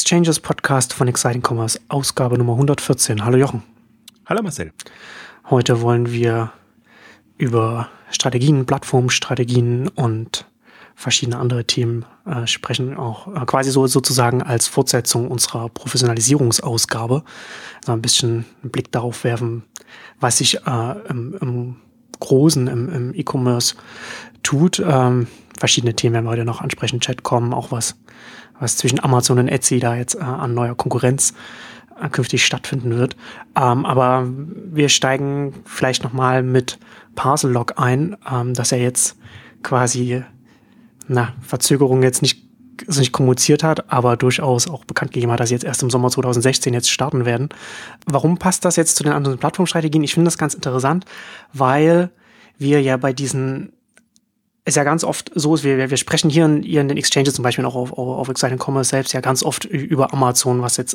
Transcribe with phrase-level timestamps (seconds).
[0.00, 3.24] Exchanges Podcast von Exciting Commerce, Ausgabe Nummer 114.
[3.24, 3.64] Hallo Jochen.
[4.26, 4.72] Hallo Marcel.
[5.50, 6.52] Heute wollen wir
[7.36, 10.46] über Strategien, Plattformstrategien und
[10.94, 17.24] verschiedene andere Themen äh, sprechen, auch äh, quasi so sozusagen als Fortsetzung unserer Professionalisierungsausgabe.
[17.80, 19.64] Also ein bisschen einen Blick darauf werfen,
[20.20, 21.76] was sich äh, im, im
[22.20, 23.74] Großen im, im E-Commerce
[24.44, 24.78] tut.
[24.78, 25.26] Ähm,
[25.58, 27.96] verschiedene Themen werden wir heute noch ansprechen, Chat kommen, auch was,
[28.60, 31.34] was zwischen Amazon und Etsy da jetzt äh, an neuer Konkurrenz
[32.00, 33.16] äh, künftig stattfinden wird.
[33.56, 36.78] Ähm, aber wir steigen vielleicht nochmal mit
[37.14, 39.16] Parcel Lock ein, ähm, dass er jetzt
[39.62, 40.22] quasi
[41.08, 42.44] na, Verzögerung jetzt nicht,
[42.86, 45.90] also nicht kommuniziert hat, aber durchaus auch bekannt gegeben hat, dass sie jetzt erst im
[45.90, 47.48] Sommer 2016 jetzt starten werden.
[48.06, 50.04] Warum passt das jetzt zu den anderen Plattformstrategien?
[50.04, 51.04] Ich finde das ganz interessant,
[51.52, 52.10] weil
[52.58, 53.72] wir ja bei diesen
[54.68, 57.34] es ja ganz oft so ist, wir, wir sprechen hier in, hier in den Exchanges
[57.34, 60.76] zum Beispiel auch auf, auf, auf Exciting Commerce selbst ja ganz oft über Amazon, was
[60.76, 60.94] jetzt,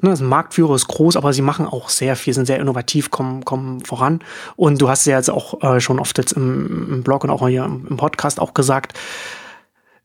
[0.00, 3.44] ne, das Marktführer ist groß, aber sie machen auch sehr viel, sind sehr innovativ, kommen,
[3.44, 4.20] kommen voran.
[4.56, 7.46] Und du hast ja jetzt auch äh, schon oft jetzt im, im Blog und auch
[7.48, 8.98] hier im, im Podcast auch gesagt,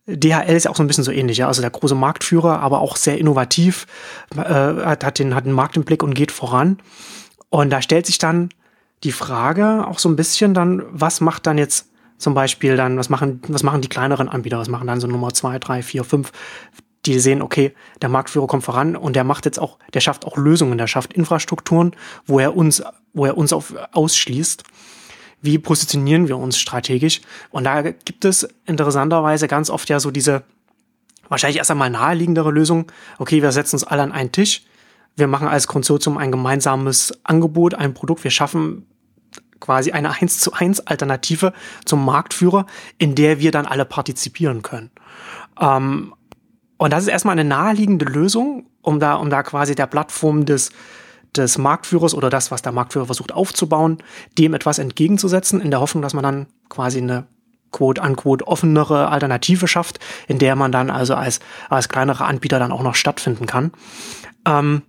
[0.08, 1.48] DHL ist ja auch so ein bisschen so ähnlich, ja.
[1.48, 3.88] Also der große Marktführer, aber auch sehr innovativ,
[4.36, 6.80] äh, hat, hat, den, hat den Markt im Blick und geht voran.
[7.50, 8.50] Und da stellt sich dann
[9.04, 13.10] die Frage auch so ein bisschen dann, was macht dann jetzt zum Beispiel dann, was
[13.10, 16.32] machen, was machen die kleineren Anbieter, was machen dann so Nummer zwei, drei, vier, fünf,
[17.06, 20.38] die sehen, okay, der Marktführer kommt voran und der macht jetzt auch, der schafft auch
[20.38, 21.95] Lösungen, der schafft Infrastrukturen,
[22.26, 24.64] wo er uns, wo er uns auf, ausschließt
[25.42, 27.22] wie positionieren wir uns strategisch?
[27.52, 30.44] Und da gibt es interessanterweise ganz oft ja so diese
[31.30, 32.92] wahrscheinlich erst einmal naheliegendere Lösung.
[33.20, 34.64] Okay, wir setzen uns alle an einen Tisch.
[35.16, 38.23] Wir machen als Konsortium ein gemeinsames Angebot, ein Produkt.
[38.23, 38.88] Wir schaffen
[39.60, 41.54] quasi eine 1 zu 1 Alternative
[41.86, 42.66] zum Marktführer,
[42.98, 44.92] in der wir dann alle partizipieren können.
[45.60, 46.14] Ähm,
[46.78, 50.70] und das ist erstmal eine naheliegende Lösung, um da, um da quasi der Plattform des,
[51.36, 53.98] des Marktführers oder das, was der Marktführer versucht aufzubauen,
[54.38, 57.26] dem etwas entgegenzusetzen, in der Hoffnung, dass man dann quasi eine
[57.72, 62.72] quote unquote offenere Alternative schafft, in der man dann also als, als kleinere Anbieter dann
[62.72, 63.72] auch noch stattfinden kann.
[64.46, 64.84] Ähm,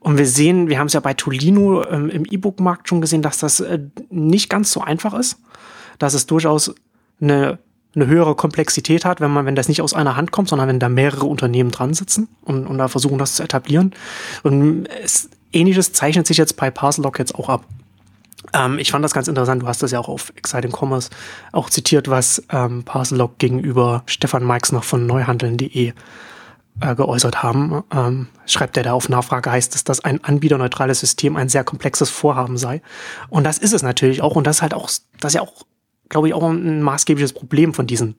[0.00, 3.38] und wir sehen, wir haben es ja bei Tolino ähm, im E-Book-Markt schon gesehen, dass
[3.38, 3.80] das äh,
[4.10, 5.38] nicht ganz so einfach ist,
[5.98, 6.74] dass es durchaus
[7.20, 7.58] eine,
[7.94, 10.80] eine höhere Komplexität hat, wenn man, wenn das nicht aus einer Hand kommt, sondern wenn
[10.80, 13.94] da mehrere Unternehmen dran sitzen und, und da versuchen, das zu etablieren.
[14.42, 17.64] Und es Ähnliches zeichnet sich jetzt bei Parcellock jetzt auch ab.
[18.52, 19.62] Ähm, ich fand das ganz interessant.
[19.62, 21.10] Du hast das ja auch auf Exciting Commerce
[21.52, 25.92] auch zitiert, was ähm, Parcellock gegenüber Stefan Meix noch von neuhandeln.de
[26.80, 27.82] äh, geäußert haben.
[27.92, 32.10] Ähm, schreibt er da auf Nachfrage, heißt es, dass ein anbieterneutrales System ein sehr komplexes
[32.10, 32.82] Vorhaben sei.
[33.28, 34.36] Und das ist es natürlich auch.
[34.36, 34.90] Und das ist halt auch,
[35.20, 35.64] das ist ja auch,
[36.08, 38.16] glaube ich, auch ein maßgebliches Problem von diesen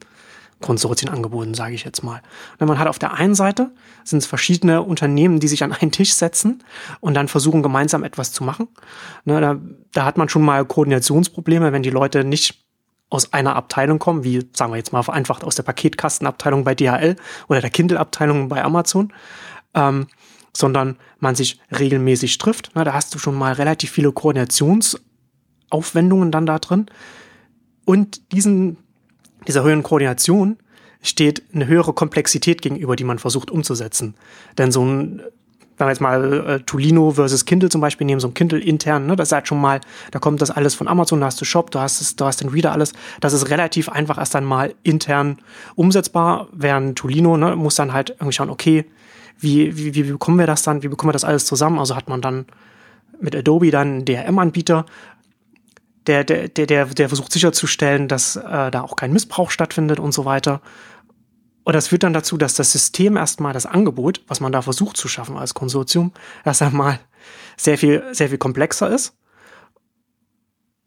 [0.61, 2.21] Konsortien angeboten, sage ich jetzt mal.
[2.59, 3.71] Und man hat auf der einen Seite
[4.03, 6.63] sind es verschiedene Unternehmen, die sich an einen Tisch setzen
[7.01, 8.69] und dann versuchen gemeinsam etwas zu machen.
[9.25, 9.59] Ne, da,
[9.91, 12.64] da hat man schon mal Koordinationsprobleme, wenn die Leute nicht
[13.09, 17.15] aus einer Abteilung kommen, wie sagen wir jetzt mal vereinfacht aus der Paketkastenabteilung bei DHL
[17.47, 19.13] oder der Kindle-Abteilung bei Amazon,
[19.73, 20.07] ähm,
[20.55, 22.71] sondern man sich regelmäßig trifft.
[22.73, 26.85] Na, da hast du schon mal relativ viele Koordinationsaufwendungen dann da drin.
[27.85, 28.77] Und diesen
[29.47, 30.57] dieser höheren Koordination
[31.01, 34.15] steht eine höhere Komplexität gegenüber, die man versucht umzusetzen.
[34.57, 35.21] Denn so ein,
[35.77, 39.05] wenn wir jetzt mal äh, Tolino versus Kindle zum Beispiel nehmen, so ein Kindle intern,
[39.05, 39.81] ne, das ist halt schon mal,
[40.11, 42.41] da kommt das alles von Amazon, da hast du Shop, da hast, es, da hast
[42.41, 42.93] den Reader alles.
[43.19, 45.37] Das ist relativ einfach erst einmal intern
[45.75, 48.85] umsetzbar, während Tolino ne, muss dann halt irgendwie schauen, okay,
[49.39, 51.79] wie, wie, wie bekommen wir das dann, wie bekommen wir das alles zusammen?
[51.79, 52.45] Also hat man dann
[53.19, 54.85] mit Adobe dann einen DRM-Anbieter,
[56.07, 60.13] der, der, der, der, der versucht sicherzustellen, dass äh, da auch kein Missbrauch stattfindet und
[60.13, 60.61] so weiter.
[61.65, 64.95] Und das führt dann dazu, dass das System erstmal das Angebot, was man da versucht
[64.95, 66.13] zu schaffen als Konsortium,
[66.45, 66.99] erst einmal
[67.57, 69.17] sehr viel, sehr viel komplexer ist.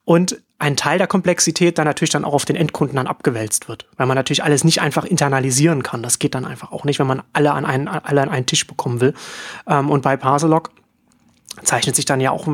[0.05, 3.87] Und ein Teil der Komplexität dann natürlich dann auch auf den Endkunden dann abgewälzt wird,
[3.97, 6.03] weil man natürlich alles nicht einfach internalisieren kann.
[6.03, 8.67] Das geht dann einfach auch nicht, wenn man alle an einen, alle an einen Tisch
[8.67, 9.15] bekommen will.
[9.67, 10.70] Ähm, und bei Parcelog
[11.62, 12.46] zeichnet sich dann ja auch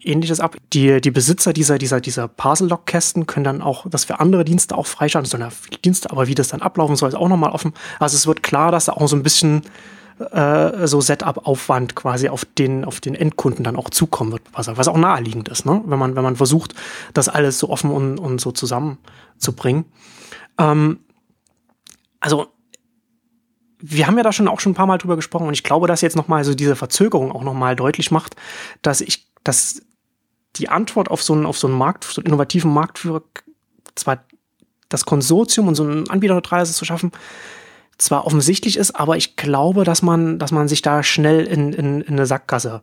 [0.00, 0.56] ähnliches ab.
[0.72, 4.86] Die, die Besitzer dieser, dieser, dieser Parcel-Log-Kästen können dann auch das für andere Dienste auch
[4.86, 5.30] freischalten.
[5.50, 7.72] Viele Dienste, aber wie das dann ablaufen soll, ist auch nochmal offen.
[7.98, 9.62] Also es wird klar, dass da auch so ein bisschen
[10.32, 14.88] äh, so Setup-Aufwand quasi auf den, auf den Endkunden dann auch zukommen wird, was, was
[14.88, 15.82] auch naheliegend ist, ne?
[15.86, 16.74] wenn, man, wenn man versucht,
[17.14, 19.86] das alles so offen und, und so zusammenzubringen.
[20.58, 21.00] Ähm,
[22.20, 22.48] also
[23.82, 25.86] wir haben ja da schon auch schon ein paar Mal drüber gesprochen und ich glaube,
[25.86, 28.36] dass jetzt nochmal so diese Verzögerung auch nochmal deutlich macht,
[28.82, 29.82] dass ich, dass
[30.56, 33.22] die Antwort auf so einen, auf so einen Markt, so einen innovativen Marktführer,
[33.94, 34.24] zwar
[34.88, 37.12] das Konsortium und so ein Anbieterneutrales zu schaffen,
[37.98, 42.00] zwar offensichtlich ist, aber ich glaube, dass man, dass man sich da schnell in, in,
[42.00, 42.82] in eine Sackgasse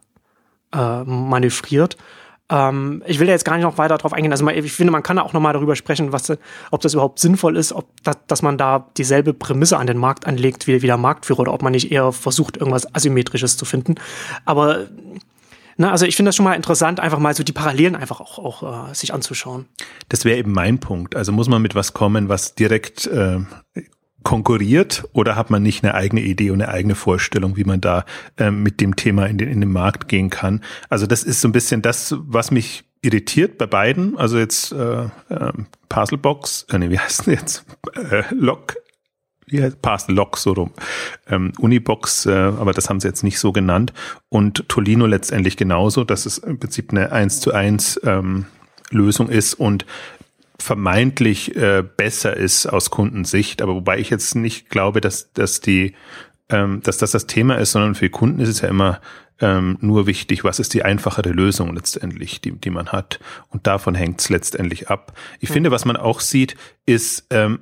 [0.74, 1.98] äh, manövriert.
[2.50, 4.32] Ähm, ich will da jetzt gar nicht noch weiter drauf eingehen.
[4.32, 6.32] Also ich finde, man kann da auch nochmal darüber sprechen, was,
[6.72, 10.26] ob das überhaupt sinnvoll ist, ob das, dass man da dieselbe Prämisse an den Markt
[10.26, 13.96] anlegt wie, wie der Marktführer oder ob man nicht eher versucht, irgendwas Asymmetrisches zu finden.
[14.46, 14.88] Aber
[15.78, 18.40] na, also ich finde das schon mal interessant, einfach mal so die Parallelen einfach auch,
[18.40, 19.68] auch äh, sich anzuschauen.
[20.10, 21.16] Das wäre eben mein Punkt.
[21.16, 23.40] Also muss man mit was kommen, was direkt äh,
[24.28, 28.04] konkurriert oder hat man nicht eine eigene Idee und eine eigene Vorstellung, wie man da
[28.38, 30.66] äh, mit dem Thema in den, in den Markt gehen kann?
[30.90, 34.18] Also das ist so ein bisschen das, was mich irritiert bei beiden.
[34.18, 35.54] Also jetzt äh, äh,
[35.88, 37.64] Puzzlebox, äh, nee, wie heißt denn jetzt?
[37.96, 38.76] Äh, Lock,
[39.46, 40.72] wie heißt Parcel Lock so rum.
[41.30, 43.94] Ähm, Unibox, äh, aber das haben sie jetzt nicht so genannt.
[44.28, 48.46] Und Tolino letztendlich genauso, dass es im Prinzip eine 1 zu 1 ähm,
[48.90, 49.86] Lösung ist und
[50.60, 55.94] vermeintlich äh, besser ist aus Kundensicht, aber wobei ich jetzt nicht glaube, dass, dass die
[56.50, 59.02] ähm, dass das das Thema ist, sondern für Kunden ist es ja immer
[59.40, 63.20] ähm, nur wichtig, was ist die einfachere Lösung letztendlich, die, die man hat.
[63.50, 65.14] Und davon hängt es letztendlich ab.
[65.40, 65.54] Ich mhm.
[65.54, 66.56] finde, was man auch sieht,
[66.86, 67.60] ist, ähm,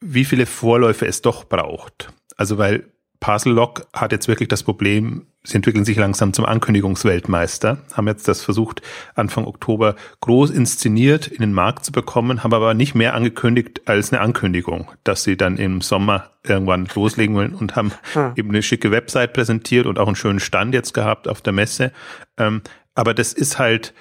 [0.00, 2.12] wie viele Vorläufe es doch braucht.
[2.36, 2.91] Also weil
[3.22, 8.26] Puzzle Lock hat jetzt wirklich das Problem, sie entwickeln sich langsam zum Ankündigungsweltmeister, haben jetzt
[8.26, 8.82] das versucht,
[9.14, 14.12] Anfang Oktober groß inszeniert in den Markt zu bekommen, haben aber nicht mehr angekündigt als
[14.12, 18.32] eine Ankündigung, dass sie dann im Sommer irgendwann loslegen wollen und haben hm.
[18.34, 21.92] eben eine schicke Website präsentiert und auch einen schönen Stand jetzt gehabt auf der Messe.
[22.38, 22.60] Ähm,
[22.96, 23.94] aber das ist halt,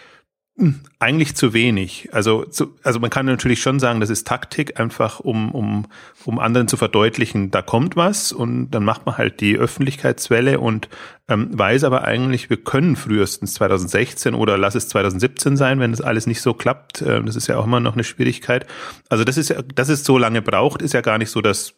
[0.99, 2.09] eigentlich zu wenig.
[2.11, 5.87] Also, zu, also man kann natürlich schon sagen, das ist Taktik, einfach um, um,
[6.25, 10.89] um anderen zu verdeutlichen, da kommt was und dann macht man halt die Öffentlichkeitswelle und
[11.29, 16.01] ähm, weiß aber eigentlich, wir können frühestens 2016 oder lass es 2017 sein, wenn das
[16.01, 17.01] alles nicht so klappt.
[17.01, 18.67] Ähm, das ist ja auch immer noch eine Schwierigkeit.
[19.09, 21.75] Also das ist ja, dass es so lange braucht, ist ja gar nicht so das,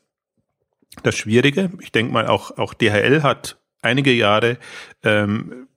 [1.04, 1.72] das Schwierige.
[1.80, 4.58] Ich denke mal, auch, auch DHL hat einige Jahre
[5.04, 5.68] ähm,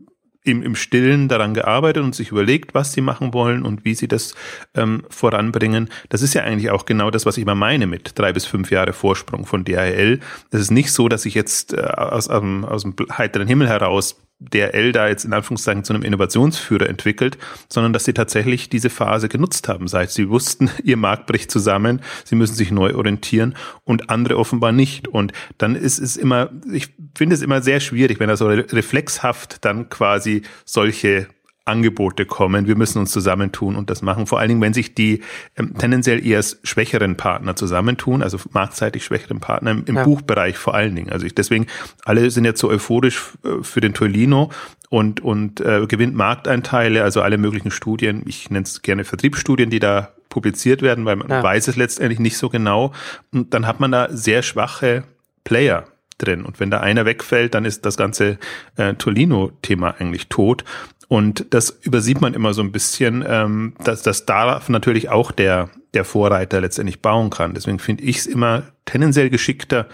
[0.46, 4.08] im, im Stillen daran gearbeitet und sich überlegt, was sie machen wollen und wie sie
[4.08, 4.34] das
[4.74, 5.90] ähm, voranbringen.
[6.08, 8.70] Das ist ja eigentlich auch genau das, was ich immer meine mit drei bis fünf
[8.70, 10.20] Jahre Vorsprung von DHL.
[10.50, 14.16] Es ist nicht so, dass ich jetzt äh, aus, aus, aus dem heiteren Himmel heraus
[14.38, 17.38] DRL da jetzt in Anführungszeichen zu einem Innovationsführer entwickelt,
[17.68, 22.02] sondern dass sie tatsächlich diese Phase genutzt haben, seit sie wussten, ihr Markt bricht zusammen,
[22.24, 23.54] sie müssen sich neu orientieren
[23.84, 25.08] und andere offenbar nicht.
[25.08, 29.64] Und dann ist es immer, ich finde es immer sehr schwierig, wenn er so reflexhaft
[29.64, 31.28] dann quasi solche
[31.66, 32.66] Angebote kommen.
[32.68, 34.26] Wir müssen uns zusammentun und das machen.
[34.26, 35.22] Vor allen Dingen, wenn sich die
[35.56, 40.04] ähm, tendenziell eher schwächeren Partner zusammentun, also marktseitig schwächeren Partner im, im ja.
[40.04, 41.10] Buchbereich vor allen Dingen.
[41.10, 41.66] Also ich, deswegen,
[42.04, 44.50] alle sind jetzt so euphorisch äh, für den Tolino
[44.90, 48.22] und, und äh, gewinnt Markteinteile, also alle möglichen Studien.
[48.26, 51.42] Ich nenne es gerne Vertriebsstudien, die da publiziert werden, weil man ja.
[51.42, 52.92] weiß es letztendlich nicht so genau.
[53.32, 55.02] Und dann hat man da sehr schwache
[55.42, 55.84] Player
[56.18, 56.44] drin.
[56.44, 58.38] Und wenn da einer wegfällt, dann ist das ganze
[58.76, 60.64] äh, Tolino-Thema eigentlich tot.
[61.08, 65.70] Und das übersieht man immer so ein bisschen, ähm, dass, dass da natürlich auch der,
[65.94, 67.54] der Vorreiter letztendlich bauen kann.
[67.54, 69.88] Deswegen finde ich es immer tendenziell geschickter,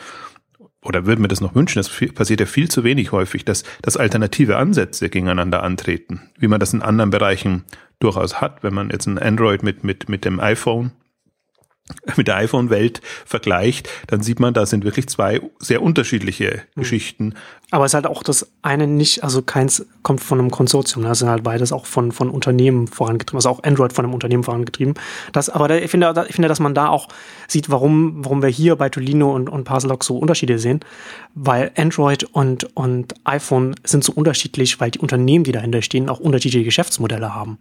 [0.85, 3.97] oder würde mir das noch wünschen, das passiert ja viel zu wenig häufig, dass, dass
[3.97, 7.65] alternative Ansätze gegeneinander antreten, wie man das in anderen Bereichen
[8.01, 10.91] durchaus hat, wenn man jetzt ein Android mit, mit, mit dem iPhone
[12.17, 16.81] mit der iPhone-Welt vergleicht, dann sieht man, da sind wirklich zwei sehr unterschiedliche mhm.
[16.81, 17.35] Geschichten.
[17.71, 21.21] Aber es ist halt auch das eine nicht, also keins kommt von einem Konsortium, das
[21.21, 24.95] sind halt beides auch von, von Unternehmen vorangetrieben, also auch Android von einem Unternehmen vorangetrieben.
[25.33, 27.09] Das, aber da, ich, finde, ich finde, dass man da auch
[27.49, 30.81] sieht, warum, warum wir hier bei Tolino und, und Parselock so Unterschiede sehen,
[31.35, 36.21] weil Android und, und iPhone sind so unterschiedlich, weil die Unternehmen, die dahinter stehen, auch
[36.21, 37.59] unterschiedliche Geschäftsmodelle haben.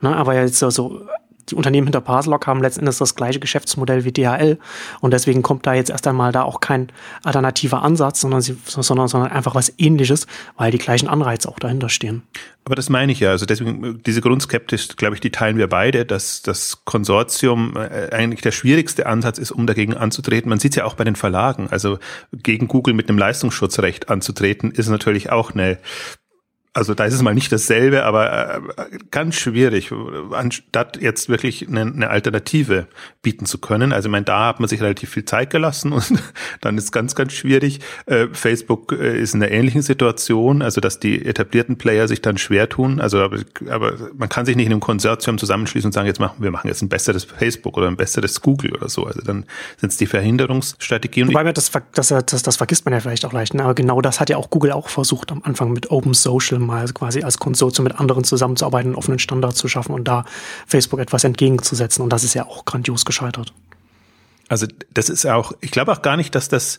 [0.00, 1.06] Ne, aber jetzt also
[1.50, 4.58] die Unternehmen hinter Parselock haben letztendlich das gleiche Geschäftsmodell wie DHL
[5.00, 6.88] und deswegen kommt da jetzt erst einmal da auch kein
[7.24, 10.26] alternativer Ansatz, sondern, sie, sondern, sondern einfach was ähnliches,
[10.56, 12.22] weil die gleichen Anreize auch dahinter stehen.
[12.68, 13.30] Aber das meine ich ja.
[13.30, 18.42] Also deswegen, diese Grundskeptis, glaube ich, die teilen wir beide, dass das Konsortium äh, eigentlich
[18.42, 20.50] der schwierigste Ansatz ist, um dagegen anzutreten.
[20.50, 21.68] Man sieht es ja auch bei den Verlagen.
[21.70, 21.98] Also
[22.34, 25.78] gegen Google mit einem Leistungsschutzrecht anzutreten, ist natürlich auch eine
[26.78, 28.60] also da ist es mal nicht dasselbe, aber äh,
[29.10, 29.90] ganz schwierig,
[30.30, 32.86] anstatt jetzt wirklich eine, eine Alternative
[33.20, 33.92] bieten zu können.
[33.92, 36.22] Also ich meine, da hat man sich relativ viel Zeit gelassen und
[36.60, 37.80] dann ist ganz, ganz schwierig.
[38.06, 42.38] Äh, Facebook äh, ist in einer ähnlichen Situation, also dass die etablierten Player sich dann
[42.38, 43.00] schwer tun.
[43.00, 46.36] Also aber, aber man kann sich nicht in einem Konsortium zusammenschließen und sagen, jetzt machen
[46.38, 49.04] wir machen jetzt ein besseres Facebook oder ein besseres Google oder so.
[49.04, 49.46] Also dann
[49.78, 51.28] sind es die Verhinderungsstrategien.
[51.28, 53.54] Wobei man das, das, das, das vergisst man ja vielleicht auch leicht.
[53.54, 53.64] Ne?
[53.64, 56.86] Aber genau das hat ja auch Google auch versucht am Anfang mit Open Social mal
[56.92, 60.24] quasi als Konsortium mit anderen zusammenzuarbeiten, einen offenen Standard zu schaffen und da
[60.66, 62.02] Facebook etwas entgegenzusetzen.
[62.02, 63.52] Und das ist ja auch grandios gescheitert.
[64.48, 66.78] Also das ist auch, ich glaube auch gar nicht, dass das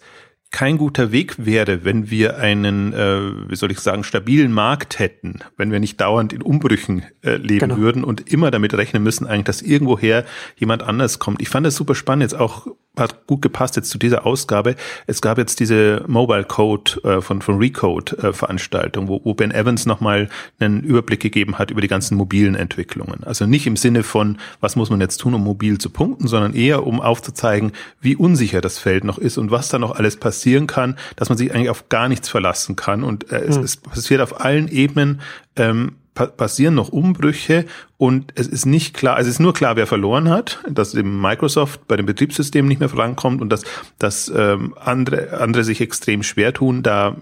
[0.51, 5.41] kein guter Weg wäre, wenn wir einen, äh, wie soll ich sagen, stabilen Markt hätten,
[5.57, 7.77] wenn wir nicht dauernd in Umbrüchen äh, leben genau.
[7.77, 10.25] würden und immer damit rechnen müssen, eigentlich, dass irgendwoher
[10.57, 11.39] jemand anders kommt.
[11.41, 12.65] Ich fand das super spannend, jetzt auch
[12.99, 14.75] hat gut gepasst jetzt zu dieser Ausgabe.
[15.07, 19.51] Es gab jetzt diese Mobile Code äh, von, von Recode äh, Veranstaltung, wo, wo Ben
[19.51, 20.29] Evans nochmal
[20.59, 23.23] einen Überblick gegeben hat über die ganzen mobilen Entwicklungen.
[23.23, 26.53] Also nicht im Sinne von, was muss man jetzt tun, um mobil zu punkten, sondern
[26.53, 30.67] eher um aufzuzeigen, wie unsicher das Feld noch ist und was da noch alles passieren
[30.67, 33.03] kann, dass man sich eigentlich auf gar nichts verlassen kann.
[33.03, 33.63] Und äh, es, hm.
[33.63, 35.21] es passiert auf allen Ebenen
[35.55, 35.93] ähm,
[36.27, 37.65] passieren noch Umbrüche
[37.97, 41.19] und es ist nicht klar, also es ist nur klar, wer verloren hat, dass eben
[41.21, 43.63] Microsoft bei dem Betriebssystem nicht mehr vorankommt und dass,
[43.97, 47.15] dass ähm, andere, andere sich extrem schwer tun, da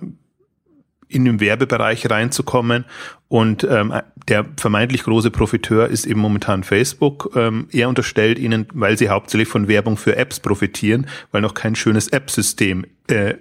[1.09, 2.85] in den Werbebereich reinzukommen.
[3.27, 3.93] Und ähm,
[4.27, 7.31] der vermeintlich große Profiteur ist eben momentan Facebook.
[7.35, 11.75] Ähm, er unterstellt ihnen, weil sie hauptsächlich von Werbung für Apps profitieren, weil noch kein
[11.75, 13.35] schönes App-System äh,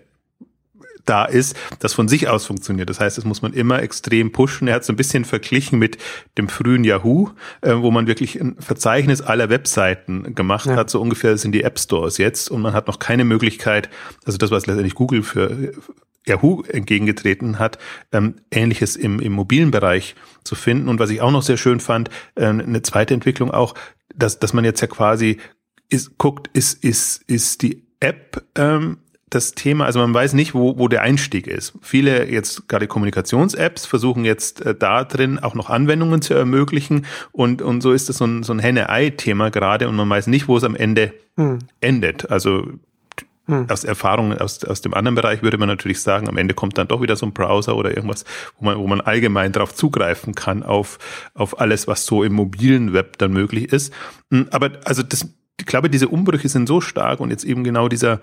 [1.07, 2.91] da ist, das von sich aus funktioniert.
[2.91, 4.69] Das heißt, das muss man immer extrem pushen.
[4.69, 5.99] Er hat so ein bisschen verglichen mit
[6.37, 7.31] dem frühen Yahoo,
[7.63, 10.77] äh, wo man wirklich ein Verzeichnis aller Webseiten gemacht ja.
[10.77, 10.91] hat.
[10.91, 13.89] So ungefähr sind die App Stores jetzt und man hat noch keine Möglichkeit,
[14.25, 15.73] also das, was letztendlich Google für
[16.27, 17.79] Yahoo entgegengetreten hat,
[18.13, 20.89] ähm, ähnliches im, im mobilen Bereich zu finden.
[20.89, 23.75] Und was ich auch noch sehr schön fand, äh, eine zweite Entwicklung auch,
[24.15, 25.39] dass, dass man jetzt ja quasi
[25.89, 28.99] ist, guckt, ist, ist, ist die App ähm,
[29.29, 31.75] das Thema, also man weiß nicht, wo, wo der Einstieg ist.
[31.83, 37.61] Viele jetzt gerade Kommunikations-Apps versuchen jetzt äh, da drin auch noch Anwendungen zu ermöglichen und,
[37.61, 40.57] und so ist das so ein, so ein Henne-Ei-Thema gerade und man weiß nicht, wo
[40.57, 41.59] es am Ende hm.
[41.81, 42.31] endet.
[42.31, 42.69] Also
[43.47, 43.69] hm.
[43.69, 46.87] aus Erfahrungen aus, aus dem anderen Bereich würde man natürlich sagen, am Ende kommt dann
[46.87, 48.25] doch wieder so ein Browser oder irgendwas,
[48.61, 51.01] wo man, wo man allgemein darauf zugreifen kann, auf,
[51.35, 53.93] auf alles, was so im mobilen Web dann möglich ist.
[54.31, 55.29] Hm, aber also das,
[55.59, 58.21] ich glaube, diese Umbrüche sind so stark und jetzt eben genau dieser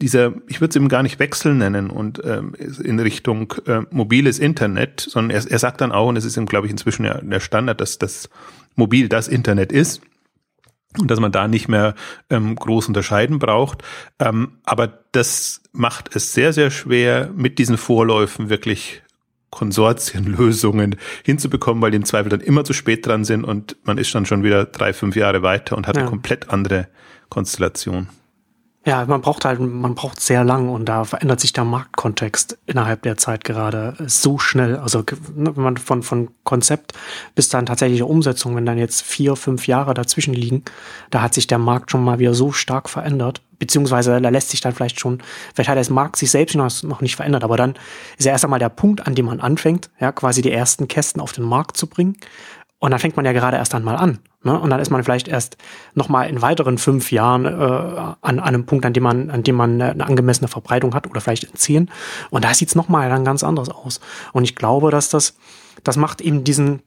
[0.00, 4.38] dieser, ich würde es eben gar nicht Wechsel nennen und ähm, in Richtung äh, mobiles
[4.38, 7.20] Internet, sondern er, er sagt dann auch, und es ist ihm, glaube ich, inzwischen ja
[7.20, 8.28] der Standard, dass das
[8.74, 10.02] mobil das Internet ist
[10.98, 11.94] und dass man da nicht mehr
[12.28, 13.82] ähm, groß unterscheiden braucht.
[14.18, 19.02] Ähm, aber das macht es sehr, sehr schwer, mit diesen Vorläufen wirklich
[19.50, 24.12] Konsortienlösungen hinzubekommen, weil die im Zweifel dann immer zu spät dran sind und man ist
[24.12, 26.02] dann schon wieder drei, fünf Jahre weiter und hat ja.
[26.02, 26.88] eine komplett andere
[27.28, 28.08] Konstellation.
[28.86, 33.00] Ja, man braucht halt, man braucht sehr lang und da verändert sich der Marktkontext innerhalb
[33.00, 34.76] der Zeit gerade so schnell.
[34.76, 36.92] Also ne, wenn man von, von Konzept
[37.34, 40.64] bis dann tatsächliche Umsetzung, wenn dann jetzt vier, fünf Jahre dazwischen liegen,
[41.10, 43.40] da hat sich der Markt schon mal wieder so stark verändert.
[43.58, 45.22] Beziehungsweise da lässt sich dann vielleicht schon,
[45.54, 47.76] vielleicht hat der Markt sich selbst noch nicht verändert, aber dann
[48.18, 51.22] ist ja erst einmal der Punkt, an dem man anfängt, ja, quasi die ersten Kästen
[51.22, 52.18] auf den Markt zu bringen.
[52.80, 54.18] Und dann fängt man ja gerade erst einmal an.
[54.44, 54.58] Ne?
[54.58, 55.56] Und dann ist man vielleicht erst
[55.94, 59.56] nochmal in weiteren fünf Jahren äh, an, an einem Punkt, an dem man, an dem
[59.56, 61.90] man eine angemessene Verbreitung hat oder vielleicht in zehn.
[62.30, 64.00] Und da sieht es nochmal dann ganz anders aus.
[64.32, 65.36] Und ich glaube, dass das,
[65.82, 66.82] das macht eben diesen,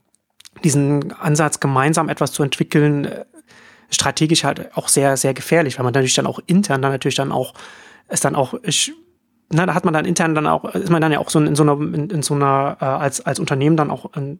[0.63, 3.25] diesen Ansatz, gemeinsam etwas zu entwickeln, äh,
[3.89, 7.31] strategisch halt auch sehr, sehr gefährlich, weil man natürlich dann auch intern dann natürlich dann
[7.31, 7.53] auch,
[8.07, 8.93] es dann auch, ich,
[9.49, 11.47] na, da hat man dann intern dann auch, ist man dann ja auch so in,
[11.47, 14.39] in so einer, in, in so einer, äh, als, als Unternehmen dann auch in,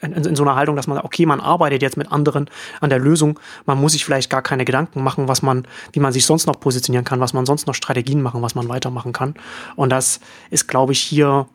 [0.00, 2.50] in, in, so einer Haltung, dass man okay, man arbeitet jetzt mit anderen
[2.80, 3.38] an der Lösung.
[3.64, 6.60] Man muss sich vielleicht gar keine Gedanken machen, was man, wie man sich sonst noch
[6.60, 9.34] positionieren kann, was man sonst noch Strategien machen, was man weitermachen kann.
[9.74, 11.46] Und das ist, glaube ich, hier,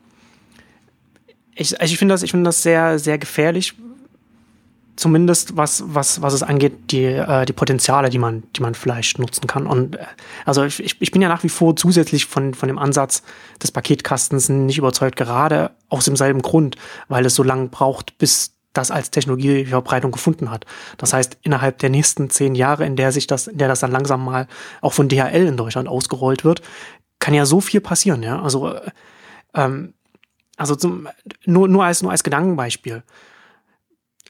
[1.55, 3.75] ich, also ich finde das, ich finde das sehr, sehr gefährlich,
[4.95, 9.19] zumindest was, was, was es angeht, die, äh, die Potenziale, die man, die man vielleicht
[9.19, 9.65] nutzen kann.
[9.65, 10.05] Und äh,
[10.45, 13.24] also ich, ich bin ja nach wie vor zusätzlich von, von dem Ansatz
[13.62, 16.75] des Paketkastens nicht überzeugt, gerade aus demselben Grund,
[17.07, 20.65] weil es so lange braucht, bis das als Technologieverbreitung gefunden hat.
[20.98, 23.91] Das heißt, innerhalb der nächsten zehn Jahre, in der sich das, in der das dann
[23.91, 24.48] langsam mal
[24.79, 26.62] auch von DHL in Deutschland ausgerollt wird,
[27.19, 28.41] kann ja so viel passieren, ja.
[28.41, 28.91] Also, äh,
[29.53, 29.93] ähm,
[30.57, 31.07] also zum,
[31.45, 33.03] nur, nur als, nur als Gedankenbeispiel.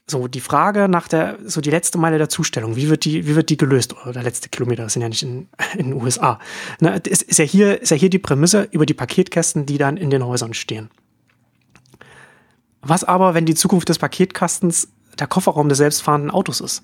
[0.06, 3.36] So, die Frage nach der, so die letzte Meile der Zustellung, wie wird die, wie
[3.36, 3.94] wird die gelöst?
[4.02, 6.38] Oder der letzte Kilometer, das sind ja nicht in, in den USA.
[6.80, 9.96] Na, ist, ist, ja hier, ist ja hier die Prämisse über die Paketkästen, die dann
[9.96, 10.90] in den Häusern stehen.
[12.80, 16.82] Was aber, wenn die Zukunft des Paketkastens der Kofferraum des selbstfahrenden Autos ist?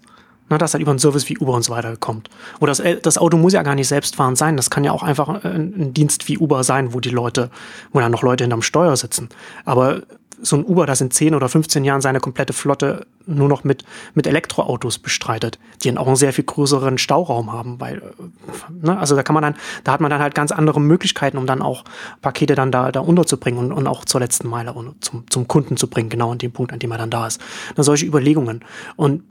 [0.49, 2.31] Na, dass dann über einen Service wie Uber und so weiter kommt.
[2.61, 4.57] Oder das, das Auto muss ja gar nicht selbstfahrend sein.
[4.57, 7.51] Das kann ja auch einfach ein, ein Dienst wie Uber sein, wo die Leute,
[7.93, 9.29] wo dann noch Leute hinterm Steuer sitzen.
[9.67, 10.03] Aber
[10.41, 13.85] so ein Uber, das in 10 oder 15 Jahren seine komplette Flotte nur noch mit,
[14.15, 18.99] mit Elektroautos bestreitet, die dann auch einen sehr viel größeren Stauraum haben, weil, äh, ne,
[18.99, 19.55] also da kann man dann,
[19.85, 21.85] da hat man dann halt ganz andere Möglichkeiten, um dann auch
[22.23, 25.77] Pakete dann da, da unterzubringen und, und auch zur letzten Meile und zum, zum Kunden
[25.77, 27.41] zu bringen, genau an dem Punkt, an dem er dann da ist.
[27.75, 28.65] Dann solche Überlegungen.
[28.97, 29.23] Und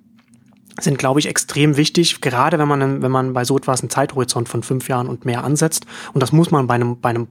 [0.79, 4.47] sind, glaube ich, extrem wichtig, gerade wenn man, wenn man bei so etwas einen Zeithorizont
[4.47, 5.85] von fünf Jahren und mehr ansetzt.
[6.13, 7.27] Und das muss man bei einem, bei einem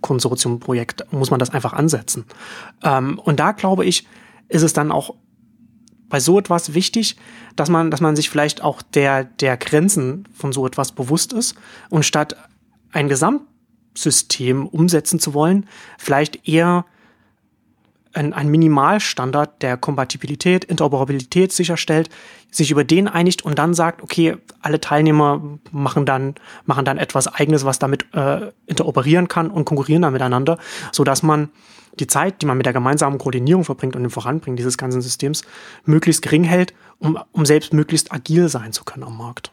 [0.00, 2.24] Konsortiumprojekt, muss man das einfach ansetzen.
[2.82, 4.06] Ähm, und da, glaube ich,
[4.48, 5.14] ist es dann auch
[6.08, 7.16] bei so etwas wichtig,
[7.56, 11.54] dass man, dass man sich vielleicht auch der, der Grenzen von so etwas bewusst ist
[11.88, 12.36] und statt
[12.92, 15.66] ein Gesamtsystem umsetzen zu wollen,
[15.98, 16.84] vielleicht eher
[18.12, 22.08] ein, ein Minimalstandard der Kompatibilität, Interoperabilität sicherstellt,
[22.50, 27.28] sich über den einigt und dann sagt, okay, alle Teilnehmer machen dann, machen dann etwas
[27.28, 30.58] eigenes, was damit äh, interoperieren kann und konkurrieren dann miteinander,
[30.92, 31.50] so man
[31.98, 35.42] die Zeit, die man mit der gemeinsamen Koordinierung verbringt und dem Voranbringen dieses ganzen Systems,
[35.84, 39.52] möglichst gering hält, um, um selbst möglichst agil sein zu können am Markt.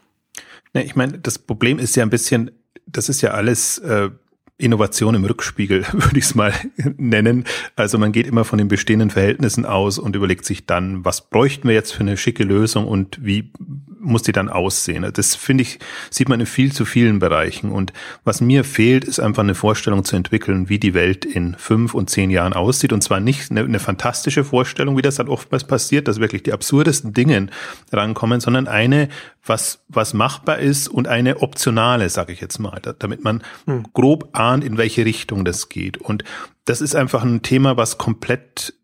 [0.72, 2.50] Ja, ich meine, das Problem ist ja ein bisschen,
[2.86, 4.10] das ist ja alles äh,
[4.58, 6.52] Innovation im Rückspiegel, würde ich es mal
[6.96, 7.44] nennen.
[7.76, 11.68] Also man geht immer von den bestehenden Verhältnissen aus und überlegt sich dann, was bräuchten
[11.68, 13.52] wir jetzt für eine schicke Lösung und wie
[14.00, 15.08] muss die dann aussehen.
[15.12, 15.78] Das finde ich,
[16.10, 17.70] sieht man in viel zu vielen Bereichen.
[17.70, 17.92] Und
[18.24, 22.10] was mir fehlt, ist einfach eine Vorstellung zu entwickeln, wie die Welt in fünf und
[22.10, 22.92] zehn Jahren aussieht.
[22.92, 26.52] Und zwar nicht eine, eine fantastische Vorstellung, wie das dann oftmals passiert, dass wirklich die
[26.52, 27.48] absurdesten Dinge
[27.92, 29.08] rankommen, sondern eine,
[29.44, 33.84] was, was machbar ist und eine optionale, sage ich jetzt mal, damit man hm.
[33.92, 35.96] grob ahnt, in welche Richtung das geht.
[35.98, 36.24] Und
[36.64, 38.74] das ist einfach ein Thema, was komplett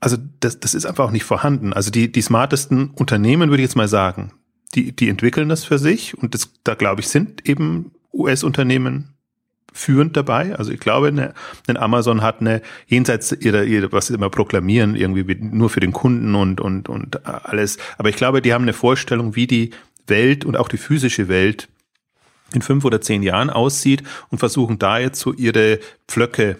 [0.00, 1.72] also das, das ist einfach auch nicht vorhanden.
[1.72, 4.32] Also die, die smartesten Unternehmen, würde ich jetzt mal sagen,
[4.74, 9.14] die, die entwickeln das für sich und das, da glaube ich, sind eben US-Unternehmen
[9.72, 10.56] führend dabei.
[10.56, 11.34] Also ich glaube, eine,
[11.66, 15.92] eine Amazon hat eine jenseits ihrer, ihrer, was sie immer proklamieren, irgendwie nur für den
[15.92, 17.78] Kunden und, und, und alles.
[17.98, 19.70] Aber ich glaube, die haben eine Vorstellung, wie die
[20.06, 21.68] Welt und auch die physische Welt
[22.54, 26.58] in fünf oder zehn Jahren aussieht und versuchen da jetzt so ihre Pflöcke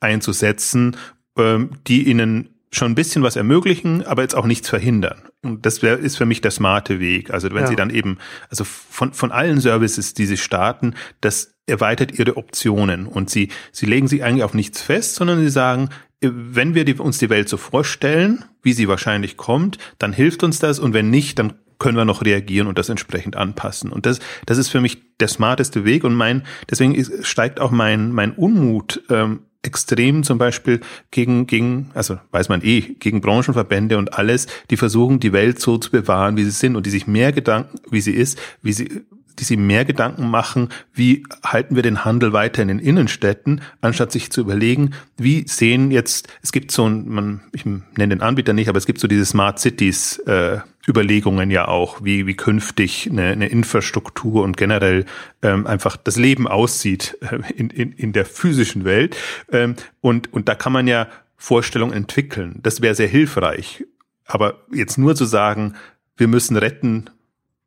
[0.00, 0.96] einzusetzen,
[1.36, 5.22] ähm, die ihnen schon ein bisschen was ermöglichen, aber jetzt auch nichts verhindern.
[5.42, 7.30] Und das wär, ist für mich der smarte Weg.
[7.30, 7.66] Also wenn ja.
[7.66, 8.18] Sie dann eben,
[8.50, 13.86] also von, von allen Services, die Sie starten, das erweitert Ihre Optionen und Sie, Sie
[13.86, 15.88] legen sich eigentlich auf nichts fest, sondern Sie sagen,
[16.20, 20.58] wenn wir die, uns die Welt so vorstellen, wie sie wahrscheinlich kommt, dann hilft uns
[20.58, 23.90] das und wenn nicht, dann können wir noch reagieren und das entsprechend anpassen.
[23.90, 27.70] Und das, das ist für mich der smarteste Weg und mein, deswegen ist, steigt auch
[27.70, 33.98] mein, mein Unmut ähm, extrem zum Beispiel gegen, gegen, also weiß man eh, gegen Branchenverbände
[33.98, 37.06] und alles, die versuchen, die Welt so zu bewahren, wie sie sind und die sich
[37.06, 39.02] mehr Gedanken, wie sie ist, wie sie,
[39.38, 44.12] die sich mehr Gedanken machen, wie halten wir den Handel weiter in den Innenstädten, anstatt
[44.12, 48.52] sich zu überlegen, wie sehen jetzt, es gibt so ein, man, ich nenne den Anbieter
[48.52, 53.08] nicht, aber es gibt so diese Smart Cities, äh, Überlegungen ja auch, wie, wie künftig
[53.10, 55.04] eine, eine Infrastruktur und generell
[55.42, 59.16] ähm, einfach das Leben aussieht äh, in, in, in der physischen Welt.
[59.52, 62.58] Ähm, und, und da kann man ja Vorstellungen entwickeln.
[62.62, 63.84] Das wäre sehr hilfreich.
[64.24, 65.74] Aber jetzt nur zu sagen,
[66.16, 67.10] wir müssen retten,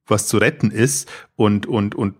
[0.07, 2.15] was zu retten ist und, und, und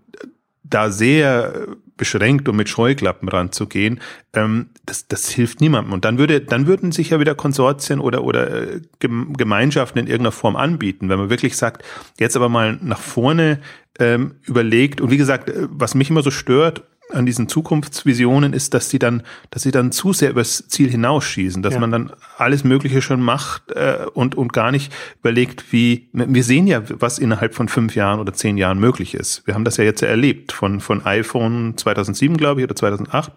[0.64, 1.68] da sehr
[2.02, 4.00] beschränkt und mit Scheuklappen ranzugehen,
[4.34, 5.94] ähm, das, das hilft niemandem.
[5.94, 10.32] Und dann würde, dann würden sich ja wieder Konsortien oder, oder äh, Gemeinschaften in irgendeiner
[10.32, 11.84] Form anbieten, wenn man wirklich sagt,
[12.20, 13.60] jetzt aber mal nach vorne
[14.00, 15.00] ähm, überlegt.
[15.00, 16.84] Und wie gesagt, äh, was mich immer so stört,
[17.14, 21.62] an diesen Zukunftsvisionen ist, dass sie dann, dass sie dann zu sehr übers Ziel hinausschießen,
[21.62, 21.80] dass ja.
[21.80, 26.68] man dann alles Mögliche schon macht äh, und und gar nicht überlegt, wie wir sehen
[26.68, 29.46] ja, was innerhalb von fünf Jahren oder zehn Jahren möglich ist.
[29.46, 33.32] Wir haben das ja jetzt erlebt von von iPhone 2007 glaube ich oder 2008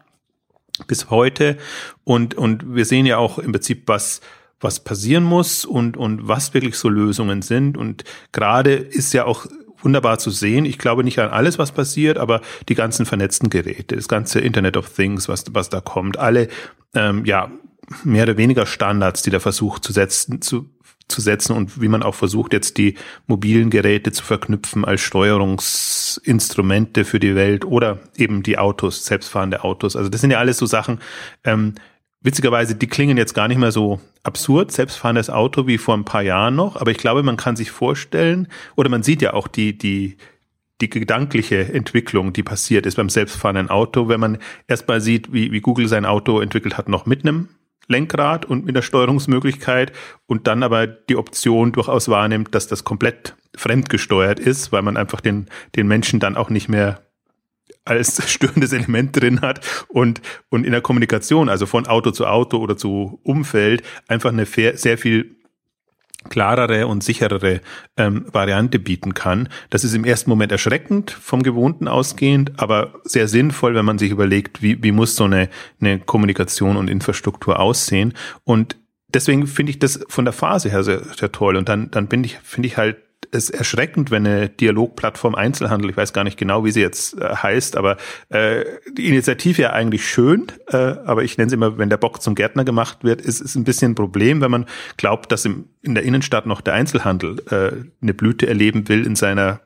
[0.87, 1.57] bis heute
[2.05, 4.21] und und wir sehen ja auch im Prinzip was
[4.61, 9.47] was passieren muss und und was wirklich so Lösungen sind und gerade ist ja auch
[9.85, 10.65] wunderbar zu sehen.
[10.65, 14.77] Ich glaube nicht an alles, was passiert, aber die ganzen vernetzten Geräte, das ganze Internet
[14.77, 16.49] of Things, was, was da kommt, alle,
[16.95, 17.51] ähm, ja,
[18.03, 20.71] mehr oder weniger Standards, die da versucht zu setzen, zu,
[21.09, 27.05] zu setzen und wie man auch versucht, jetzt die mobilen Geräte zu verknüpfen als Steuerungsinstrumente
[27.05, 29.97] für die Welt oder eben die Autos, selbstfahrende Autos.
[29.97, 31.01] Also das sind ja alles so Sachen,
[31.45, 31.75] ähm,
[32.25, 36.23] witzigerweise, die klingen jetzt gar nicht mehr so absurd, selbstfahrendes Auto wie vor ein paar
[36.23, 39.79] Jahren noch, aber ich glaube, man kann sich vorstellen, oder man sieht ja auch die,
[39.79, 40.17] die,
[40.81, 45.61] die gedankliche Entwicklung, die passiert ist beim selbstfahrenden Auto, wenn man erstmal sieht, wie, wie
[45.61, 47.51] Google sein Auto entwickelt hat, noch mit einem
[47.87, 49.93] Lenkrad und mit der Steuerungsmöglichkeit
[50.27, 55.21] und dann aber die Option durchaus wahrnimmt, dass das komplett fremdgesteuert ist, weil man einfach
[55.21, 57.04] den, den Menschen dann auch nicht mehr
[57.85, 62.59] als störendes Element drin hat und, und in der Kommunikation, also von Auto zu Auto
[62.59, 65.37] oder zu Umfeld, einfach eine sehr viel
[66.29, 67.61] klarere und sicherere
[67.97, 69.49] ähm, Variante bieten kann.
[69.71, 74.11] Das ist im ersten Moment erschreckend vom Gewohnten ausgehend, aber sehr sinnvoll, wenn man sich
[74.11, 75.49] überlegt, wie, wie muss so eine,
[75.81, 78.15] eine Kommunikation und Infrastruktur aussehen.
[78.45, 78.77] Und
[79.09, 81.57] deswegen finde ich das von der Phase her sehr, sehr toll.
[81.57, 82.97] Und dann, dann bin ich, finde ich halt
[83.35, 87.37] ist erschreckend, wenn eine Dialogplattform Einzelhandel, ich weiß gar nicht genau, wie sie jetzt äh,
[87.37, 87.97] heißt, aber
[88.29, 92.23] äh, die Initiative ja eigentlich schön, äh, aber ich nenne sie immer, wenn der Bock
[92.23, 94.67] zum Gärtner gemacht wird, ist es ein bisschen ein Problem, wenn man
[94.97, 99.17] glaubt, dass im, in der Innenstadt noch der Einzelhandel äh, eine Blüte erleben will in
[99.17, 99.61] seiner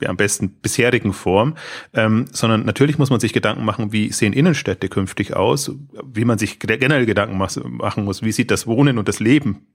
[0.00, 1.56] ja, am besten bisherigen Form,
[1.94, 5.72] ähm, sondern natürlich muss man sich Gedanken machen, wie sehen Innenstädte künftig aus,
[6.04, 9.66] wie man sich generell Gedanken machen muss, wie sieht das Wohnen und das Leben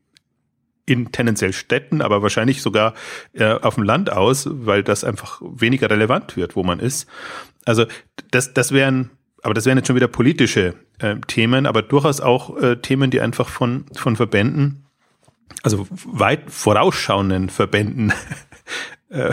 [0.86, 2.94] in tendenziell Städten, aber wahrscheinlich sogar
[3.34, 7.08] äh, auf dem Land aus, weil das einfach weniger relevant wird, wo man ist.
[7.66, 7.86] Also
[8.32, 12.58] das, das wären, aber das wären jetzt schon wieder politische äh, Themen, aber durchaus auch
[12.58, 14.86] äh, Themen, die einfach von, von Verbänden,
[15.64, 18.14] also weit vorausschauenden Verbänden
[19.10, 19.32] äh,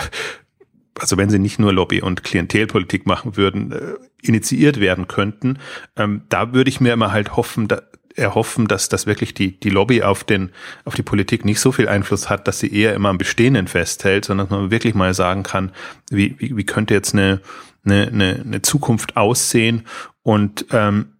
[1.00, 5.58] also wenn sie nicht nur Lobby- und Klientelpolitik machen würden, äh, initiiert werden könnten.
[5.96, 7.82] Ähm, da würde ich mir immer halt hoffen, da,
[8.18, 10.50] erhoffen, dass das wirklich die, die Lobby auf den,
[10.84, 14.24] auf die Politik nicht so viel Einfluss hat, dass sie eher immer am Bestehenden festhält,
[14.24, 15.72] sondern dass man wirklich mal sagen kann,
[16.10, 17.40] wie, wie, wie könnte jetzt eine,
[17.84, 19.86] eine, eine, eine Zukunft aussehen
[20.22, 21.14] und ähm,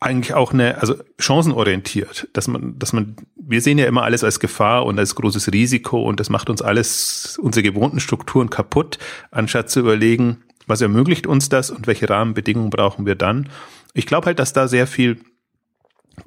[0.00, 4.40] eigentlich auch eine, also chancenorientiert, dass man, dass man, wir sehen ja immer alles als
[4.40, 8.98] Gefahr und als großes Risiko und das macht uns alles, unsere gewohnten Strukturen kaputt,
[9.30, 13.50] anstatt zu überlegen, was ermöglicht uns das und welche Rahmenbedingungen brauchen wir dann.
[13.92, 15.20] Ich glaube halt, dass da sehr viel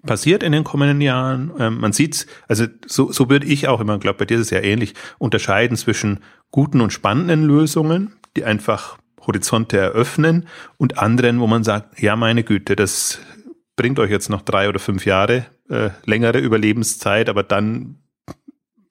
[0.05, 1.51] passiert in den kommenden Jahren.
[1.59, 4.49] Ähm, man sieht's, also so, so würde ich auch immer, glaube bei dir ist es
[4.49, 6.19] ja ähnlich, unterscheiden zwischen
[6.51, 12.43] guten und spannenden Lösungen, die einfach Horizonte eröffnen und anderen, wo man sagt, ja meine
[12.43, 13.19] Güte, das
[13.75, 17.99] bringt euch jetzt noch drei oder fünf Jahre äh, längere Überlebenszeit, aber dann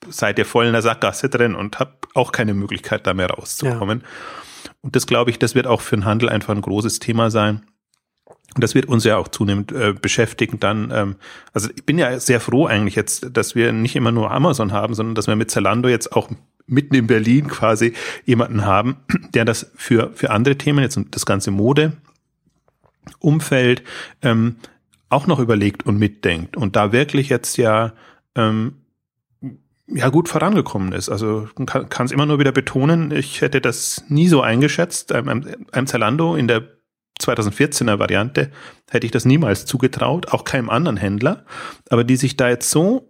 [0.08, 4.00] seid ihr voll in der Sackgasse drin und habt auch keine Möglichkeit, da mehr rauszukommen.
[4.00, 4.72] Ja.
[4.80, 7.62] Und das glaube ich, das wird auch für den Handel einfach ein großes Thema sein.
[8.54, 10.90] Und das wird uns ja auch zunehmend äh, beschäftigen dann.
[10.94, 11.16] Ähm,
[11.52, 14.94] also ich bin ja sehr froh eigentlich jetzt, dass wir nicht immer nur Amazon haben,
[14.94, 16.28] sondern dass wir mit Zalando jetzt auch
[16.66, 18.96] mitten in Berlin quasi jemanden haben,
[19.34, 21.92] der das für, für andere Themen, jetzt das ganze Mode,
[23.18, 23.82] Umfeld,
[24.22, 24.56] ähm,
[25.08, 27.92] auch noch überlegt und mitdenkt und da wirklich jetzt ja
[28.34, 28.76] ähm,
[29.86, 31.10] ja gut vorangekommen ist.
[31.10, 35.12] Also kann es immer nur wieder betonen, ich hätte das nie so eingeschätzt.
[35.12, 36.62] Einem, einem Zalando in der
[37.20, 38.50] 2014er Variante
[38.90, 41.44] hätte ich das niemals zugetraut, auch keinem anderen Händler,
[41.88, 43.08] aber die sich da jetzt so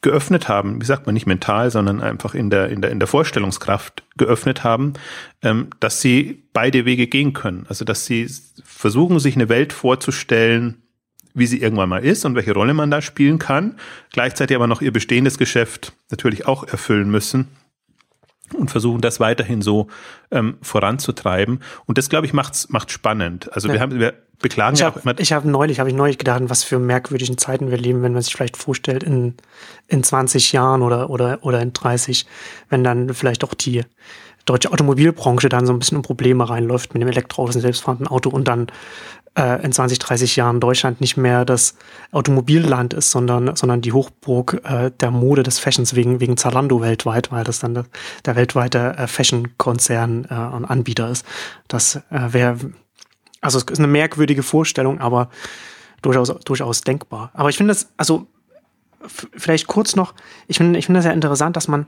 [0.00, 3.08] geöffnet haben, wie sagt man nicht mental, sondern einfach in der, in der, in der
[3.08, 4.92] Vorstellungskraft geöffnet haben,
[5.42, 7.66] ähm, dass sie beide Wege gehen können.
[7.68, 8.28] Also, dass sie
[8.62, 10.82] versuchen, sich eine Welt vorzustellen,
[11.34, 13.76] wie sie irgendwann mal ist und welche Rolle man da spielen kann,
[14.12, 17.48] gleichzeitig aber noch ihr bestehendes Geschäft natürlich auch erfüllen müssen
[18.54, 19.88] und versuchen das weiterhin so
[20.30, 21.60] ähm, voranzutreiben.
[21.86, 23.52] Und das, glaube ich, macht's macht spannend.
[23.52, 23.74] Also ja.
[23.74, 25.18] wir haben, wir beklagen ich ja hab, auch immer.
[25.18, 28.22] Ich habe neulich, habe ich neulich gedacht, was für merkwürdigen Zeiten wir leben, wenn man
[28.22, 29.34] sich vielleicht vorstellt, in,
[29.86, 32.26] in 20 Jahren oder, oder, oder in 30,
[32.68, 33.82] wenn dann vielleicht auch die
[34.44, 38.30] deutsche Automobilbranche dann so ein bisschen in Probleme reinläuft mit dem Elektroauto, dem selbstfahrenden Auto
[38.30, 38.68] und dann
[39.38, 41.74] äh, in 20, 30 Jahren Deutschland nicht mehr das
[42.10, 47.30] Automobilland ist, sondern, sondern die Hochburg äh, der Mode des Fashions wegen, wegen Zalando weltweit,
[47.30, 47.84] weil das dann der,
[48.24, 51.24] der weltweite äh, Fashion-Konzern äh, und Anbieter ist.
[51.68, 52.58] Das äh, wäre,
[53.40, 55.30] also es ist eine merkwürdige Vorstellung, aber
[56.02, 57.30] durchaus, durchaus denkbar.
[57.34, 58.26] Aber ich finde das, also
[59.06, 60.14] vielleicht kurz noch,
[60.48, 61.86] ich finde ich finde das ja interessant, dass man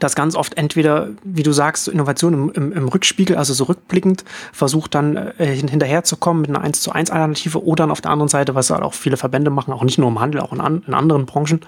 [0.00, 4.24] dass ganz oft entweder, wie du sagst, Innovation im, im, im Rückspiegel, also so rückblickend,
[4.52, 8.28] versucht dann äh, hinterherzukommen mit einer 1 zu 1 Alternative oder dann auf der anderen
[8.28, 10.82] Seite, was halt auch viele Verbände machen, auch nicht nur im Handel, auch in, an,
[10.86, 11.60] in anderen Branchen,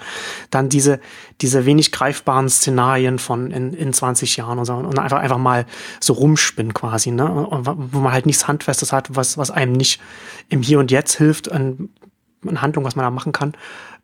[0.51, 1.01] dann diese,
[1.40, 5.66] diese wenig greifbaren Szenarien von in, in 20 Jahren und, so, und einfach, einfach mal
[6.01, 7.31] so rumspinnen quasi, ne?
[7.31, 10.01] Und, wo man halt nichts Handfestes hat, was, was einem nicht
[10.49, 11.88] im Hier und Jetzt hilft, an
[12.57, 13.55] Handlung, was man da machen kann,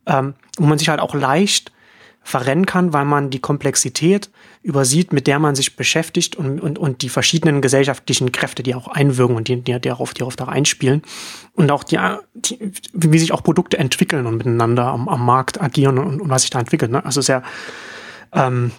[0.07, 1.73] ähm, wo man sich halt auch leicht
[2.29, 4.29] verrennen kann, weil man die Komplexität
[4.62, 8.87] übersieht, mit der man sich beschäftigt und, und, und die verschiedenen gesellschaftlichen Kräfte, die auch
[8.87, 11.01] einwirken und die, die, die, darauf, die darauf da einspielen
[11.55, 11.99] und auch die,
[12.35, 12.59] die,
[12.93, 16.51] wie sich auch Produkte entwickeln und miteinander am, am Markt agieren und, und was sich
[16.51, 16.91] da entwickelt.
[16.91, 17.03] Ne?
[17.03, 17.43] Also sehr,
[18.33, 18.73] ähm,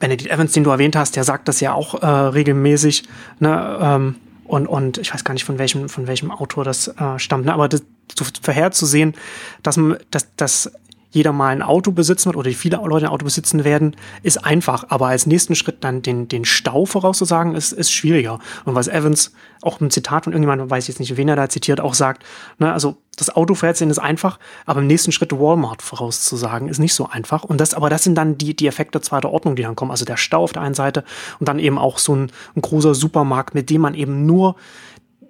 [0.00, 3.04] Benedict Evans, den du erwähnt hast, der sagt das ja auch äh, regelmäßig,
[3.38, 7.18] ne, ähm, und, und ich weiß gar nicht, von welchem, von welchem Autor das äh,
[7.18, 7.54] stammt, ne?
[7.54, 7.82] aber das,
[8.16, 9.14] so vorherzusehen,
[9.62, 10.72] dass, dass, dass
[11.14, 14.86] jeder mal ein Auto besitzen wird oder viele Leute ein Auto besitzen werden, ist einfach.
[14.88, 18.40] Aber als nächsten Schritt dann den, den Stau vorauszusagen, ist, ist schwieriger.
[18.64, 21.48] Und was Evans auch im Zitat von irgendjemandem, weiß ich jetzt nicht, wen er da
[21.48, 22.24] zitiert, auch sagt,
[22.58, 26.94] ne, also das Auto vorherzusehen ist einfach, aber im nächsten Schritt Walmart vorauszusagen ist nicht
[26.94, 27.44] so einfach.
[27.44, 29.92] Und das, aber das sind dann die, die Effekte zweiter Ordnung, die dann kommen.
[29.92, 31.04] Also der Stau auf der einen Seite
[31.38, 34.56] und dann eben auch so ein, ein großer Supermarkt, mit dem man eben nur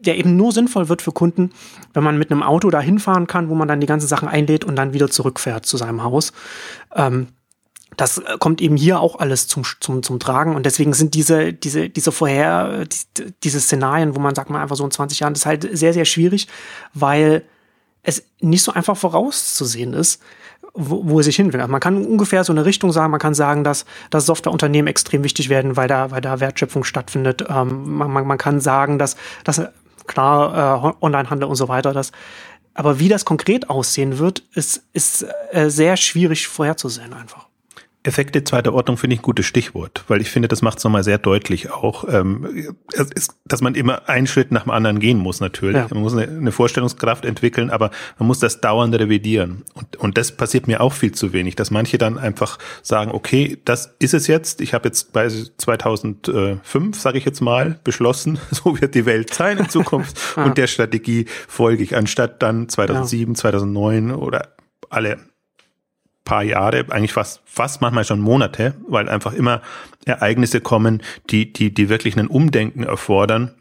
[0.06, 1.50] der eben nur sinnvoll wird für Kunden,
[1.92, 4.64] wenn man mit einem Auto da hinfahren kann, wo man dann die ganzen Sachen einlädt
[4.64, 6.32] und dann wieder zurückfährt zu seinem Haus.
[6.94, 7.28] Ähm,
[7.96, 10.54] das äh, kommt eben hier auch alles zum, zum, zum Tragen.
[10.54, 14.76] Und deswegen sind diese, diese, diese vorher, die, diese Szenarien, wo man sagt mal einfach
[14.76, 16.48] so in 20 Jahren, das ist halt sehr, sehr schwierig,
[16.92, 17.44] weil
[18.02, 20.20] es nicht so einfach vorauszusehen ist,
[20.74, 21.60] wo, wo es sich hin will.
[21.60, 25.24] Also man kann ungefähr so eine Richtung sagen, man kann sagen, dass, dass Softwareunternehmen extrem
[25.24, 27.44] wichtig werden, weil da, weil da Wertschöpfung stattfindet.
[27.48, 29.62] Ähm, man, man, man kann sagen, dass, dass
[30.06, 32.12] klar, äh, Onlinehandel und so weiter, dass
[32.74, 37.46] aber wie das konkret aussehen wird, ist, ist äh, sehr schwierig vorherzusehen einfach.
[38.04, 41.02] Effekte zweiter Ordnung finde ich ein gutes Stichwort, weil ich finde, das macht es nochmal
[41.02, 42.76] sehr deutlich auch, ähm,
[43.46, 45.76] dass man immer einen Schritt nach dem anderen gehen muss natürlich.
[45.76, 45.86] Ja.
[45.90, 49.64] Man muss eine, eine, Vorstellungskraft entwickeln, aber man muss das dauernd revidieren.
[49.72, 53.58] Und, und das passiert mir auch viel zu wenig, dass manche dann einfach sagen, okay,
[53.64, 54.60] das ist es jetzt.
[54.60, 59.56] Ich habe jetzt bei 2005, sage ich jetzt mal, beschlossen, so wird die Welt sein
[59.56, 60.44] in Zukunft ja.
[60.44, 63.40] und der Strategie folge ich, anstatt dann 2007, ja.
[63.40, 64.54] 2009 oder
[64.90, 65.18] alle
[66.24, 69.62] paar Jahre, eigentlich fast, fast manchmal schon Monate, weil einfach immer
[70.04, 73.54] Ereignisse kommen, die, die, die wirklich einen Umdenken erfordern.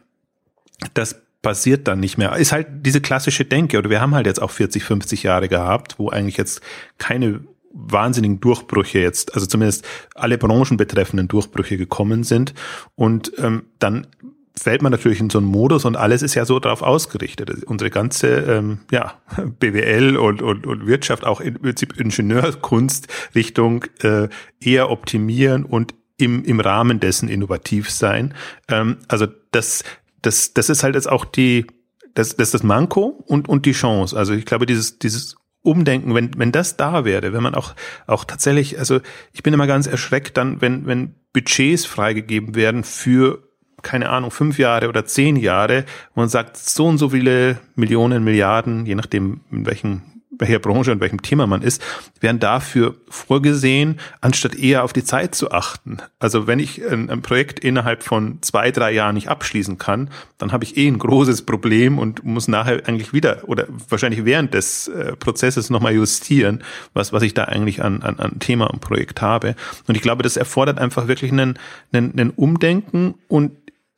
[0.94, 2.36] Das passiert dann nicht mehr.
[2.38, 6.00] Ist halt diese klassische Denke, oder wir haben halt jetzt auch 40, 50 Jahre gehabt,
[6.00, 6.62] wo eigentlich jetzt
[6.98, 7.42] keine
[7.74, 12.54] wahnsinnigen Durchbrüche jetzt, also zumindest alle Branchen betreffenden Durchbrüche gekommen sind.
[12.96, 14.08] Und ähm, dann
[14.56, 17.64] fällt man natürlich in so einen Modus und alles ist ja so darauf ausgerichtet.
[17.64, 19.16] Unsere ganze ähm, ja,
[19.60, 26.44] BWL und, und, und Wirtschaft, auch im Prinzip Ingenieurkunst Richtung äh, eher optimieren und im,
[26.46, 28.34] im Rahmen dessen innovativ sein.
[28.70, 29.84] Ähm, also das,
[30.22, 31.66] das, das ist halt jetzt auch die,
[32.14, 34.16] das, das ist das Manko und, und die Chance.
[34.16, 37.74] Also ich glaube, dieses, dieses Umdenken, wenn, wenn das da wäre, wenn man auch,
[38.06, 39.00] auch tatsächlich, also
[39.32, 43.42] ich bin immer ganz erschreckt dann, wenn, wenn Budgets freigegeben werden für
[43.84, 48.24] keine Ahnung, fünf Jahre oder zehn Jahre, wo man sagt, so und so viele Millionen,
[48.24, 51.82] Milliarden, je nachdem, in welchen welcher Branche und welchem Thema man ist,
[52.20, 55.98] werden dafür vorgesehen, anstatt eher auf die Zeit zu achten.
[56.20, 60.52] Also wenn ich ein, ein, Projekt innerhalb von zwei, drei Jahren nicht abschließen kann, dann
[60.52, 64.88] habe ich eh ein großes Problem und muss nachher eigentlich wieder oder wahrscheinlich während des
[64.88, 69.22] äh, Prozesses nochmal justieren, was, was ich da eigentlich an, an, an Thema und Projekt
[69.22, 69.56] habe.
[69.88, 71.60] Und ich glaube, das erfordert einfach wirklich einen,
[71.92, 73.52] einen, einen Umdenken und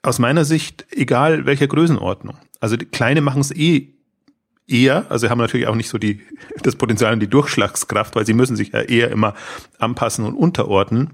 [0.06, 2.38] aus meiner Sicht, egal welcher Größenordnung.
[2.60, 3.94] Also die Kleine machen es eh
[4.68, 6.22] eher, also haben natürlich auch nicht so die,
[6.64, 9.34] das Potenzial und die Durchschlagskraft, weil sie müssen sich ja eher immer
[9.80, 11.12] anpassen und unterordnen.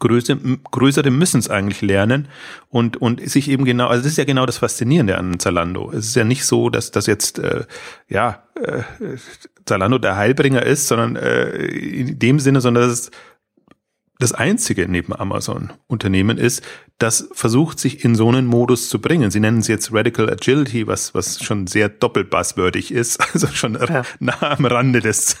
[0.00, 0.36] Größe,
[0.72, 2.26] größere müssen es eigentlich lernen
[2.70, 5.92] und, und sich eben genau, also das ist ja genau das Faszinierende an Zalando.
[5.92, 7.64] Es ist ja nicht so, dass das jetzt, äh,
[8.08, 8.82] ja, äh,
[9.64, 13.10] Zalando der Heilbringer ist, sondern äh, in dem Sinne, sondern dass es
[14.18, 16.62] das einzige neben Amazon Unternehmen ist,
[16.98, 19.30] das versucht, sich in so einen Modus zu bringen.
[19.30, 24.02] Sie nennen es jetzt Radical Agility, was, was schon sehr doppelbuzzwördig ist, also schon ja.
[24.18, 25.36] nah am Rande des,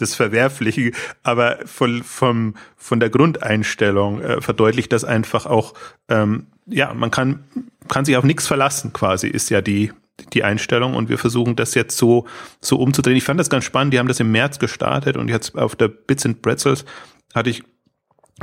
[0.00, 0.92] des Verwerflichen.
[1.22, 5.74] Aber von, vom, von der Grundeinstellung äh, verdeutlicht das einfach auch,
[6.08, 7.44] ähm, ja, man kann,
[7.88, 9.92] kann sich auf nichts verlassen quasi, ist ja die,
[10.32, 12.26] die Einstellung und wir versuchen das jetzt so,
[12.62, 13.18] so umzudrehen.
[13.18, 13.92] Ich fand das ganz spannend.
[13.92, 16.86] Die haben das im März gestartet und jetzt auf der Bits and Pretzels
[17.34, 17.62] hatte ich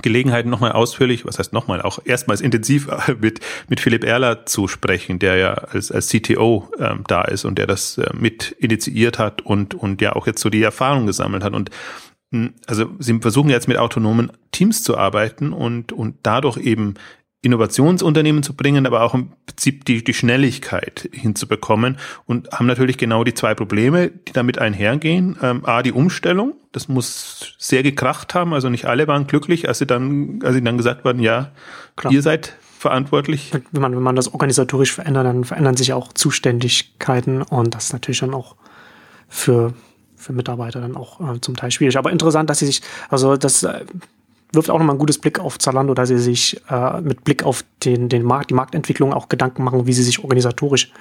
[0.01, 2.87] Gelegenheit, nochmal ausführlich, was heißt nochmal, auch erstmals intensiv
[3.21, 7.59] mit, mit Philipp Erler zu sprechen, der ja als, als CTO ähm, da ist und
[7.59, 11.43] der das äh, mit initiiert hat und, und ja auch jetzt so die Erfahrung gesammelt
[11.43, 11.53] hat.
[11.53, 11.69] Und
[12.31, 16.95] mh, also sie versuchen jetzt mit autonomen Teams zu arbeiten und, und dadurch eben
[17.43, 23.25] Innovationsunternehmen zu bringen, aber auch im Prinzip die, die Schnelligkeit hinzubekommen und haben natürlich genau
[23.25, 25.37] die zwei Probleme, die damit einhergehen.
[25.41, 29.79] Ähm, A, die Umstellung, das muss sehr gekracht haben, also nicht alle waren glücklich, als
[29.79, 31.51] sie dann, als sie dann gesagt wurden, ja,
[31.97, 32.13] Klar.
[32.13, 33.51] ihr seid verantwortlich.
[33.71, 37.93] Wenn man, wenn man das organisatorisch verändert, dann verändern sich auch Zuständigkeiten und das ist
[37.93, 38.55] natürlich dann auch
[39.27, 39.73] für
[40.23, 41.97] für Mitarbeiter dann auch äh, zum Teil schwierig.
[41.97, 43.85] Aber interessant, dass sie sich, also das äh,
[44.53, 47.63] wirft auch nochmal ein gutes Blick auf Zalando, da sie sich äh, mit Blick auf
[47.83, 50.91] den, den Markt, die Marktentwicklung auch Gedanken machen, wie sie sich organisatorisch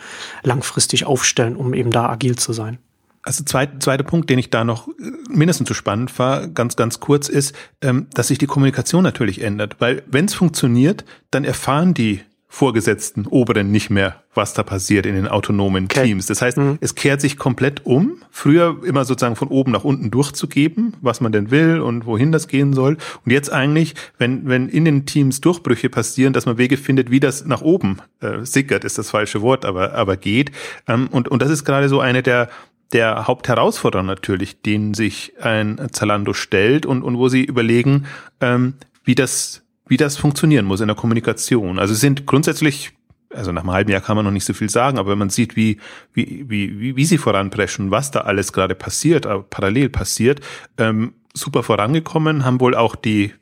[0.43, 2.79] langfristig aufstellen, um eben da agil zu sein.
[3.25, 4.93] Also zweiter zweiter Punkt, den ich da noch äh,
[5.29, 9.77] mindestens so spannend war, ganz, ganz kurz, ist, ähm, dass sich die Kommunikation natürlich ändert.
[9.79, 12.23] Weil wenn es funktioniert, dann erfahren die
[12.55, 16.05] Vorgesetzten, Oberen nicht mehr, was da passiert in den autonomen okay.
[16.05, 16.27] Teams.
[16.27, 16.77] Das heißt, mhm.
[16.83, 18.19] es kehrt sich komplett um.
[18.31, 22.49] Früher immer sozusagen von oben nach unten durchzugeben, was man denn will und wohin das
[22.49, 22.99] gehen soll.
[23.25, 27.21] Und jetzt eigentlich, wenn, wenn in den Teams Durchbrüche passieren, dass man Wege findet, wie
[27.21, 30.53] das nach oben äh, sickert, ist das falsche Wort, aber, aber geht.
[30.87, 32.51] Ähm, und, und das ist gerade so eine der,
[32.93, 38.05] der Hauptherausforderungen natürlich, denen sich ein Zalando stellt und, und wo sie überlegen,
[38.43, 39.62] ähm, wie das
[39.93, 41.79] wie das funktionieren muss in der Kommunikation.
[41.79, 42.93] Also sind grundsätzlich,
[43.29, 45.29] also nach einem halben Jahr kann man noch nicht so viel sagen, aber wenn man
[45.29, 45.77] sieht, wie,
[46.15, 50.41] wie, wie, wie, wie sie voranpreschen, was da alles gerade passiert, äh, parallel passiert,
[50.79, 53.35] ähm, super vorangekommen, haben wohl auch die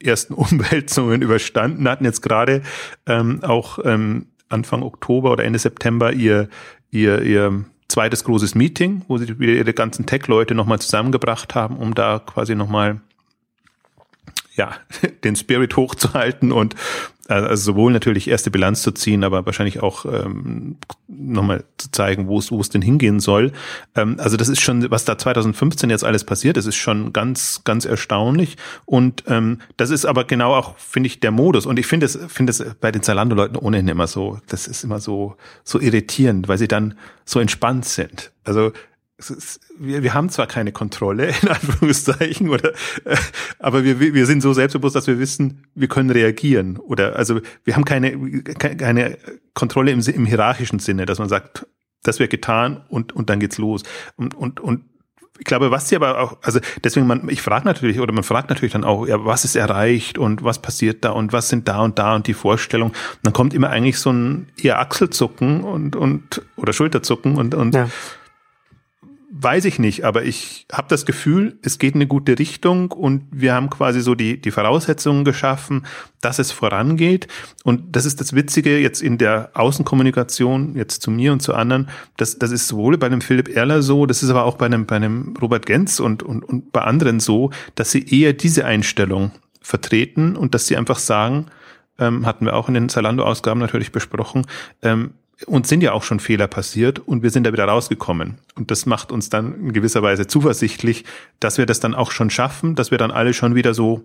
[0.00, 2.62] ersten Umwälzungen überstanden, hatten jetzt gerade
[3.06, 6.48] ähm, auch ähm, Anfang Oktober oder Ende September ihr,
[6.92, 11.96] ihr, ihr zweites großes Meeting, wo sie wieder ihre ganzen Tech-Leute nochmal zusammengebracht haben, um
[11.96, 13.00] da quasi nochmal
[14.56, 14.72] ja,
[15.24, 16.74] den Spirit hochzuhalten und
[17.28, 20.76] äh, also sowohl natürlich erste Bilanz zu ziehen, aber wahrscheinlich auch ähm,
[21.08, 23.52] nochmal zu zeigen, wo es wo es denn hingehen soll.
[23.94, 27.62] Ähm, also das ist schon, was da 2015 jetzt alles passiert, das ist schon ganz
[27.64, 31.86] ganz erstaunlich und ähm, das ist aber genau auch finde ich der Modus und ich
[31.86, 35.80] finde es finde es bei den Zalando-Leuten ohnehin immer so, das ist immer so so
[35.80, 38.32] irritierend, weil sie dann so entspannt sind.
[38.44, 38.72] Also
[39.18, 42.72] ist, wir, wir haben zwar keine Kontrolle, in Anführungszeichen, oder,
[43.04, 43.16] äh,
[43.58, 46.76] aber wir, wir sind so selbstbewusst, dass wir wissen, wir können reagieren.
[46.76, 49.18] Oder also wir haben keine, keine
[49.54, 51.66] Kontrolle im, im hierarchischen Sinne, dass man sagt,
[52.02, 53.82] das wird getan und, und dann geht's los.
[54.16, 54.84] Und, und, und
[55.38, 58.48] ich glaube, was sie aber auch, also deswegen, man, ich frage natürlich, oder man fragt
[58.48, 61.80] natürlich dann auch, ja, was ist erreicht und was passiert da und was sind da
[61.80, 62.90] und da und die Vorstellung.
[62.90, 67.74] Und dann kommt immer eigentlich so ein eher Achselzucken und, und oder Schulterzucken und, und
[67.74, 67.88] ja
[69.42, 73.24] weiß ich nicht, aber ich habe das Gefühl, es geht in eine gute Richtung und
[73.30, 75.86] wir haben quasi so die, die Voraussetzungen geschaffen,
[76.20, 77.28] dass es vorangeht.
[77.62, 81.88] Und das ist das Witzige jetzt in der Außenkommunikation, jetzt zu mir und zu anderen,
[82.16, 84.86] das, das ist sowohl bei einem Philipp Erler so, das ist aber auch bei einem,
[84.86, 89.32] bei einem Robert Genz und, und, und bei anderen so, dass sie eher diese Einstellung
[89.60, 91.46] vertreten und dass sie einfach sagen,
[91.98, 94.46] ähm, hatten wir auch in den Zalando-Ausgaben natürlich besprochen,
[94.82, 95.10] ähm,
[95.44, 98.38] uns sind ja auch schon Fehler passiert und wir sind da wieder rausgekommen.
[98.54, 101.04] Und das macht uns dann in gewisser Weise zuversichtlich,
[101.40, 104.02] dass wir das dann auch schon schaffen, dass wir dann alle schon wieder so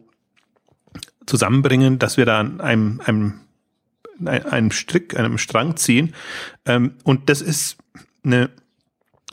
[1.26, 3.34] zusammenbringen, dass wir da an einem, einem,
[4.26, 6.13] einem Strick, einem Strang ziehen.
[6.65, 7.78] Ähm, und das ist
[8.24, 8.50] eine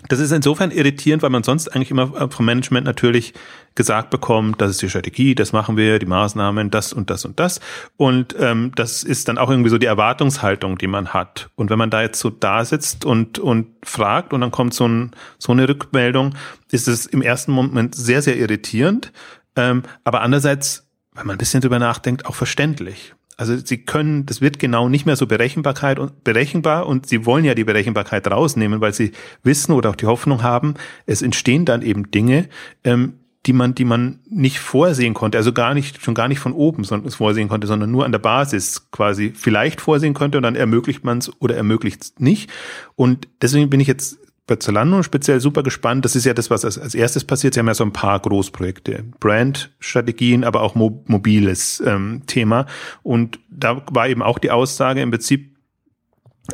[0.06, 3.34] das ist insofern irritierend, weil man sonst eigentlich immer äh, vom Management natürlich
[3.74, 7.40] gesagt bekommt, das ist die Strategie, das machen wir, die Maßnahmen, das und das und
[7.40, 7.60] das.
[7.96, 11.50] Und ähm, das ist dann auch irgendwie so die Erwartungshaltung, die man hat.
[11.56, 14.86] Und wenn man da jetzt so da sitzt und, und fragt und dann kommt so,
[14.86, 16.34] ein, so eine Rückmeldung,
[16.70, 19.12] ist es im ersten Moment sehr, sehr irritierend.
[19.56, 23.14] Ähm, aber andererseits, wenn man ein bisschen drüber nachdenkt, auch verständlich.
[23.38, 27.44] Also sie können, das wird genau nicht mehr so Berechenbarkeit und berechenbar und sie wollen
[27.44, 29.12] ja die Berechenbarkeit rausnehmen, weil sie
[29.44, 30.74] wissen oder auch die Hoffnung haben,
[31.06, 32.48] es entstehen dann eben Dinge,
[32.82, 33.14] ähm,
[33.46, 36.82] die man, die man nicht vorsehen konnte, also gar nicht, schon gar nicht von oben
[36.82, 41.04] sondern, vorsehen konnte, sondern nur an der Basis quasi vielleicht vorsehen könnte und dann ermöglicht
[41.04, 42.50] man es oder ermöglicht es nicht.
[42.96, 44.18] Und deswegen bin ich jetzt
[44.48, 46.04] bei Zalando speziell super gespannt.
[46.04, 47.54] Das ist ja das, was als, als erstes passiert.
[47.54, 52.66] Sie haben ja so ein paar Großprojekte, Brand-Strategien, aber auch mo mobiles ähm, Thema.
[53.04, 55.56] Und da war eben auch die Aussage im Prinzip,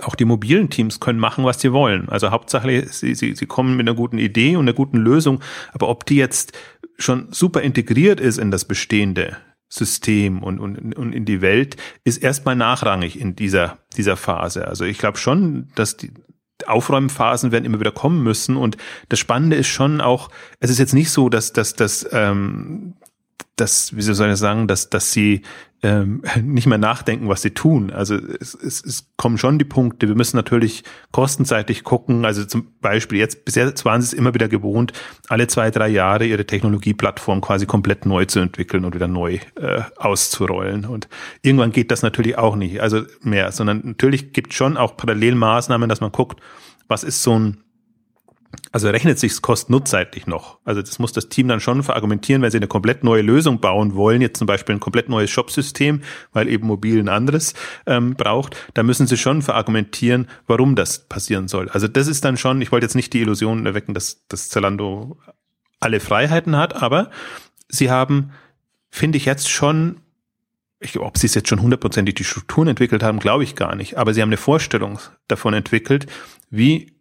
[0.02, 2.08] auch die mobilen Teams können machen, was sie wollen.
[2.08, 5.40] Also Hauptsache, sie, sie, sie kommen mit einer guten Idee und einer guten Lösung.
[5.72, 6.52] Aber ob die jetzt
[6.98, 9.36] schon super integriert ist in das bestehende
[9.68, 14.66] System und, und, und in die Welt, ist erstmal nachrangig in dieser, dieser Phase.
[14.66, 16.10] Also ich glaube schon, dass die,
[16.66, 18.56] Aufräumphasen werden immer wieder kommen müssen.
[18.56, 18.76] Und
[19.08, 22.94] das Spannende ist schon auch, es ist jetzt nicht so, dass, dass, dass, ähm,
[23.56, 25.42] dass wie soll ich sagen, dass, dass sie
[25.84, 27.92] ähm, nicht mehr nachdenken, was sie tun.
[27.92, 30.08] Also es, es, es kommen schon die Punkte.
[30.08, 32.24] Wir müssen natürlich kostenseitig gucken.
[32.24, 34.92] Also zum Beispiel jetzt, bisher waren sie es immer wieder gewohnt,
[35.28, 39.82] alle zwei, drei Jahre ihre Technologieplattform quasi komplett neu zu entwickeln und wieder neu äh,
[39.96, 40.86] auszurollen.
[40.86, 41.08] Und
[41.42, 46.00] irgendwann geht das natürlich auch nicht, also mehr, sondern natürlich gibt schon auch Parallelmaßnahmen, dass
[46.00, 46.40] man guckt,
[46.88, 47.63] was ist so ein
[48.74, 50.58] also rechnet sich kosten-nutzseitig noch.
[50.64, 53.94] Also das muss das Team dann schon verargumentieren, wenn sie eine komplett neue Lösung bauen
[53.94, 57.54] wollen, jetzt zum Beispiel ein komplett neues Shopsystem, weil eben mobil ein anderes
[57.86, 61.68] ähm, braucht, da müssen sie schon verargumentieren, warum das passieren soll.
[61.68, 65.18] Also das ist dann schon, ich wollte jetzt nicht die Illusion erwecken, dass, dass Zalando
[65.78, 67.10] alle Freiheiten hat, aber
[67.68, 68.32] sie haben,
[68.90, 70.00] finde ich jetzt schon
[70.80, 73.96] ich, ob sie es jetzt schon hundertprozentig die Strukturen entwickelt haben, glaube ich gar nicht.
[73.96, 76.06] Aber sie haben eine Vorstellung davon entwickelt,
[76.50, 76.93] wie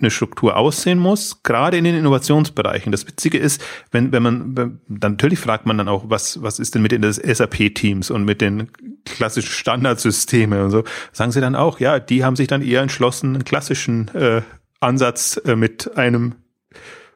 [0.00, 2.92] eine Struktur aussehen muss, gerade in den Innovationsbereichen.
[2.92, 6.74] Das Witzige ist, wenn, wenn man, dann natürlich fragt man dann auch, was, was ist
[6.74, 8.70] denn mit den SAP-Teams und mit den
[9.04, 13.34] klassischen Standardsystemen und so, sagen sie dann auch, ja, die haben sich dann eher entschlossen,
[13.34, 14.42] einen klassischen äh,
[14.80, 16.36] Ansatz äh, mit einem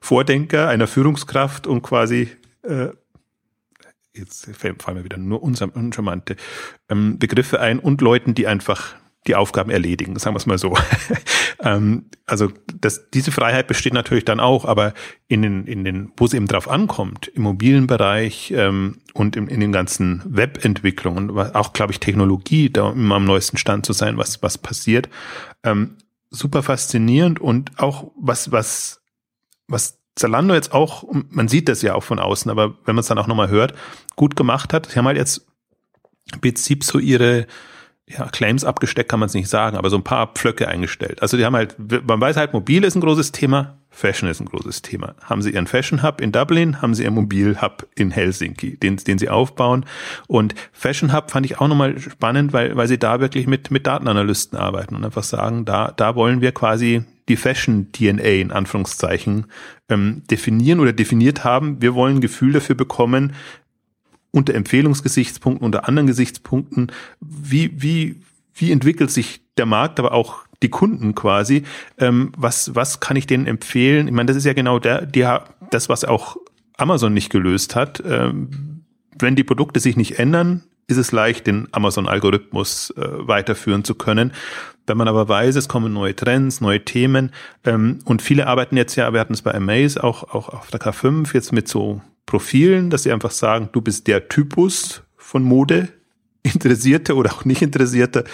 [0.01, 2.29] Vordenker, einer Führungskraft und quasi
[2.63, 2.89] äh,
[4.15, 6.37] jetzt fallen mir wieder nur uncharmante
[6.89, 8.95] ähm, Begriffe ein und Leuten, die einfach
[9.27, 10.77] die Aufgaben erledigen, sagen wir es mal so.
[11.61, 12.51] ähm, also
[12.81, 14.95] das, diese Freiheit besteht natürlich dann auch, aber
[15.29, 19.49] in den, in den, wo es eben drauf ankommt, im mobilen Bereich ähm, und im,
[19.49, 24.19] in den ganzen Webentwicklungen, auch glaube ich Technologie, da immer am neuesten Stand zu sein,
[24.19, 25.09] was was passiert,
[25.63, 25.97] ähm,
[26.31, 29.03] super faszinierend und auch was was
[29.69, 33.07] was Zalando jetzt auch, man sieht das ja auch von außen, aber wenn man es
[33.07, 33.75] dann auch nochmal hört,
[34.15, 34.91] gut gemacht hat.
[34.91, 35.47] Sie haben halt jetzt
[36.35, 37.47] im Prinzip so ihre
[38.09, 41.23] ja, Claims abgesteckt kann man es nicht sagen, aber so ein paar Pflöcke eingestellt.
[41.23, 41.77] Also die haben halt,
[42.07, 45.15] man weiß halt, mobil ist ein großes Thema, Fashion ist ein großes Thema.
[45.23, 48.97] Haben sie ihren Fashion Hub in Dublin, haben sie ihren Mobil Hub in Helsinki, den,
[48.97, 49.85] den sie aufbauen.
[50.27, 53.87] Und Fashion Hub fand ich auch nochmal spannend, weil, weil sie da wirklich mit, mit
[53.87, 59.47] Datenanalysten arbeiten und einfach sagen, da, da wollen wir quasi die Fashion-DNA in Anführungszeichen
[59.89, 61.81] ähm, definieren oder definiert haben.
[61.81, 63.35] Wir wollen ein Gefühl dafür bekommen,
[64.33, 68.17] unter Empfehlungsgesichtspunkten, unter anderen Gesichtspunkten, wie, wie,
[68.55, 71.65] wie entwickelt sich der Markt, aber auch die Kunden quasi,
[71.99, 74.09] ähm, was, was kann ich denen empfehlen?
[74.09, 76.37] Ich meine, das ist ja genau der, der, das, was auch
[76.77, 78.03] Amazon nicht gelöst hat.
[78.07, 78.85] Ähm,
[79.19, 84.33] wenn die Produkte sich nicht ändern, ist es leicht, den Amazon-Algorithmus äh, weiterführen zu können.
[84.87, 87.31] Wenn man aber weiß, es kommen neue Trends, neue Themen
[87.65, 90.81] ähm, und viele arbeiten jetzt ja, wir hatten es bei Amaze auch, auch auf der
[90.81, 95.89] K5 jetzt mit so Profilen, dass sie einfach sagen, du bist der Typus von Mode,
[96.43, 98.25] Interessierte oder auch nicht Interessierte,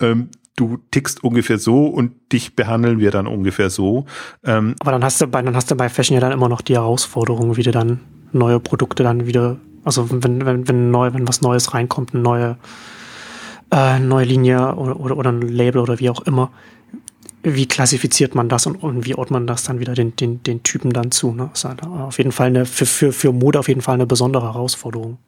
[0.00, 4.06] ähm, du tickst ungefähr so und dich behandeln wir dann ungefähr so.
[4.42, 6.62] Ähm, aber dann hast du bei, dann hast du bei Fashion ja dann immer noch
[6.62, 8.00] die Herausforderung, wie du dann
[8.32, 12.56] neue Produkte dann wieder, also wenn, wenn, wenn neu, wenn was Neues reinkommt, eine neue,
[13.70, 16.50] äh, neue Linie oder, oder, oder ein Label oder wie auch immer,
[17.42, 20.62] wie klassifiziert man das und, und wie ordnet man das dann wieder den, den, den
[20.62, 21.32] Typen dann zu?
[21.32, 21.48] Ne?
[21.50, 24.06] Das ist halt auf jeden Fall eine, für, für, für Mode auf jeden Fall eine
[24.06, 25.18] besondere Herausforderung.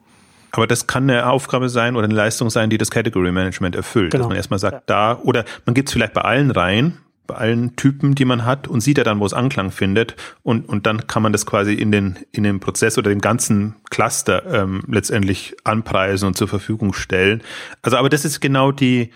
[0.50, 4.12] Aber das kann eine Aufgabe sein oder eine Leistung sein, die das Category Management erfüllt.
[4.12, 4.24] Genau.
[4.24, 4.82] Dass man erstmal sagt, ja.
[4.86, 6.98] da, oder man gibt es vielleicht bei allen rein,
[7.28, 10.68] bei allen Typen, die man hat und sieht ja dann, wo es Anklang findet und,
[10.68, 14.44] und dann kann man das quasi in den, in den Prozess oder dem ganzen Cluster
[14.50, 17.42] ähm, letztendlich anpreisen und zur Verfügung stellen.
[17.82, 19.10] Also aber das ist genau die,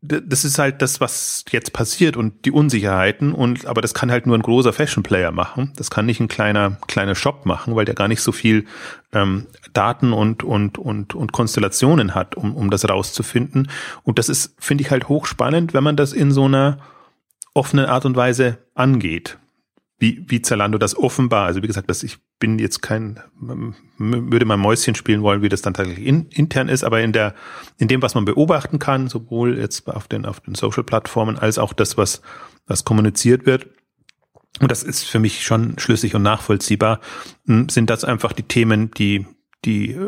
[0.00, 4.26] das ist halt das, was jetzt passiert und die Unsicherheiten und aber das kann halt
[4.26, 5.72] nur ein großer Fashion Player machen.
[5.76, 8.66] Das kann nicht ein kleiner kleiner Shop machen, weil der gar nicht so viel
[9.12, 13.70] ähm, Daten und und und und Konstellationen hat, um um das rauszufinden.
[14.02, 16.78] Und das ist finde ich halt hochspannend, wenn man das in so einer
[17.58, 19.38] offenen Art und Weise angeht
[19.98, 23.20] wie, wie Zalando das offenbar, also wie gesagt, dass ich bin jetzt kein,
[23.98, 27.34] würde mal Mäuschen spielen wollen, wie das dann tatsächlich in, intern ist, aber in der,
[27.78, 31.72] in dem, was man beobachten kann, sowohl jetzt auf den, auf den Social-Plattformen als auch
[31.72, 32.22] das, was,
[32.66, 33.66] was kommuniziert wird,
[34.60, 37.00] und das ist für mich schon schlüssig und nachvollziehbar,
[37.44, 39.26] sind das einfach die Themen, die,
[39.64, 39.98] die,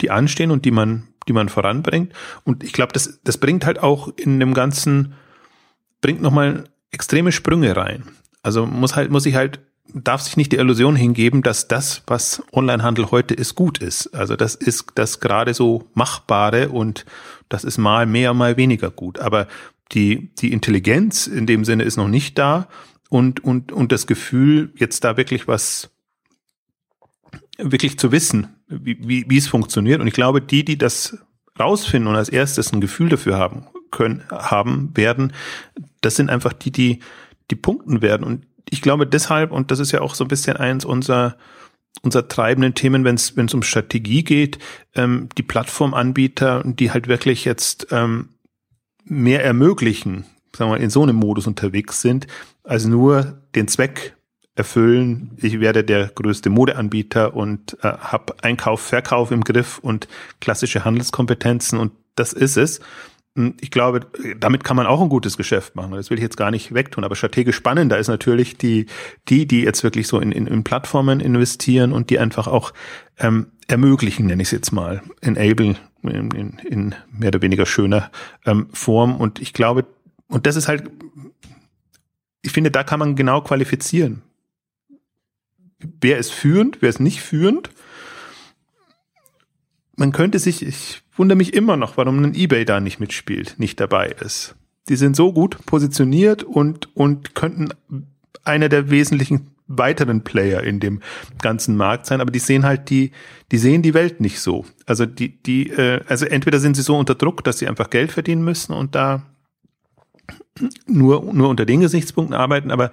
[0.00, 2.12] die anstehen und die man, die man voranbringt.
[2.44, 5.14] Und ich glaube, das, das bringt halt auch in dem Ganzen,
[6.00, 8.04] bringt nochmal extreme Sprünge rein.
[8.42, 9.60] Also muss halt, muss ich halt,
[9.94, 14.14] darf sich nicht die Illusion hingeben, dass das, was Onlinehandel heute ist, gut ist.
[14.14, 17.04] Also das ist das gerade so Machbare und
[17.48, 19.18] das ist mal mehr, mal weniger gut.
[19.18, 19.48] Aber
[19.92, 22.68] die, die Intelligenz in dem Sinne ist noch nicht da
[23.08, 25.90] und, und, und das Gefühl, jetzt da wirklich was,
[27.56, 30.00] wirklich zu wissen, wie, wie, wie es funktioniert.
[30.00, 31.18] Und ich glaube, die, die das
[31.58, 35.32] rausfinden und als erstes ein Gefühl dafür haben können, haben werden,
[36.00, 37.00] das sind einfach die, die
[37.50, 38.24] die punkten werden.
[38.24, 41.36] Und ich glaube deshalb, und das ist ja auch so ein bisschen eins unserer,
[42.02, 44.58] unserer treibenden Themen, wenn es um Strategie geht,
[44.94, 48.30] ähm, die Plattformanbieter, die halt wirklich jetzt ähm,
[49.04, 50.24] mehr ermöglichen,
[50.56, 52.26] sagen wir mal, in so einem Modus unterwegs sind,
[52.62, 54.14] als nur den Zweck
[54.54, 60.08] erfüllen, ich werde der größte Modeanbieter und äh, habe Einkauf, Verkauf im Griff und
[60.40, 61.78] klassische Handelskompetenzen.
[61.78, 62.80] Und das ist es,
[63.60, 64.06] ich glaube,
[64.38, 65.92] damit kann man auch ein gutes Geschäft machen.
[65.92, 67.04] Das will ich jetzt gar nicht wegtun.
[67.04, 68.86] Aber strategisch spannender ist natürlich die,
[69.28, 72.72] die, die jetzt wirklich so in, in, in Plattformen investieren und die einfach auch
[73.18, 78.10] ähm, ermöglichen, nenne ich es jetzt mal, enable in, in, in mehr oder weniger schöner
[78.46, 79.16] ähm, Form.
[79.16, 79.86] Und ich glaube,
[80.28, 80.90] und das ist halt,
[82.42, 84.22] ich finde, da kann man genau qualifizieren.
[85.78, 87.70] Wer ist führend, wer ist nicht führend?
[89.96, 93.80] Man könnte sich, ich wundere mich immer noch, warum ein eBay da nicht mitspielt, nicht
[93.80, 94.54] dabei ist.
[94.88, 97.68] Die sind so gut positioniert und, und könnten
[98.44, 101.00] einer der wesentlichen weiteren Player in dem
[101.42, 103.12] ganzen Markt sein, aber die sehen halt die,
[103.52, 104.64] die sehen die Welt nicht so.
[104.86, 108.10] Also die, die, äh, also entweder sind sie so unter Druck, dass sie einfach Geld
[108.10, 109.26] verdienen müssen und da
[110.86, 112.90] nur, nur unter den Gesichtspunkten arbeiten, aber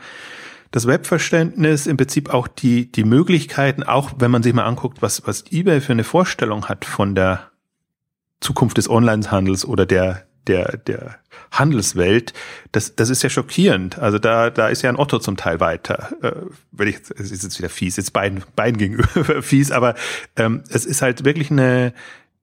[0.72, 5.26] das Webverständnis, im Prinzip auch die, die Möglichkeiten, auch wenn man sich mal anguckt, was,
[5.26, 7.52] was eBay für eine Vorstellung hat von der
[8.46, 11.16] Zukunft des Onlinehandels oder der der der
[11.52, 12.34] Handelswelt,
[12.72, 13.98] das das ist ja schockierend.
[13.98, 16.12] Also da da ist ja ein Otto zum Teil weiter.
[16.22, 16.32] Äh,
[16.72, 19.96] wenn ich es ist jetzt wieder fies, jetzt beiden beiden gegenüber fies, aber
[20.36, 21.94] ähm, es ist halt wirklich eine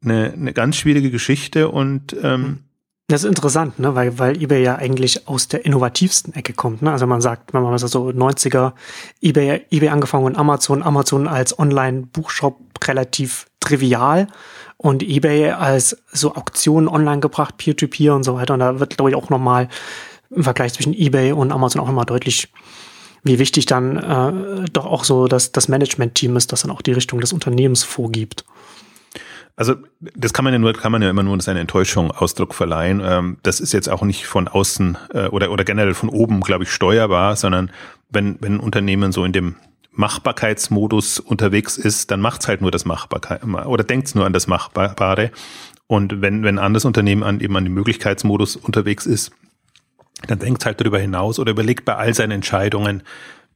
[0.04, 2.64] eine, eine ganz schwierige Geschichte und ähm,
[3.08, 3.94] Das ist interessant, ne?
[3.94, 6.82] weil, weil eBay ja eigentlich aus der innovativsten Ecke kommt.
[6.82, 6.90] Ne?
[6.90, 8.72] Also man sagt, wenn man so 90er
[9.20, 14.26] eBay, eBay angefangen und Amazon, Amazon als Online-Buchshop relativ trivial
[14.82, 18.54] und eBay als so Auktionen online gebracht, Peer-to-Peer -Peer und so weiter.
[18.54, 19.68] Und da wird, glaube ich, auch nochmal
[20.30, 22.48] im Vergleich zwischen eBay und Amazon auch nochmal deutlich,
[23.22, 26.92] wie wichtig dann äh, doch auch so das, das Management-Team ist, das dann auch die
[26.92, 28.44] Richtung des Unternehmens vorgibt.
[29.54, 33.00] Also das kann man ja nur, kann man ja immer nur seine Enttäuschung Ausdruck verleihen.
[33.04, 36.64] Ähm, das ist jetzt auch nicht von außen äh, oder oder generell von oben, glaube
[36.64, 37.70] ich, steuerbar, sondern
[38.10, 39.54] wenn wenn ein Unternehmen so in dem
[39.92, 45.30] Machbarkeitsmodus unterwegs ist, dann macht's halt nur das Machbarkeit oder denkt's nur an das Machbare.
[45.86, 49.32] Und wenn wenn ein anderes Unternehmen an eben an dem Möglichkeitsmodus unterwegs ist,
[50.26, 53.02] dann denkt halt darüber hinaus oder überlegt bei all seinen Entscheidungen,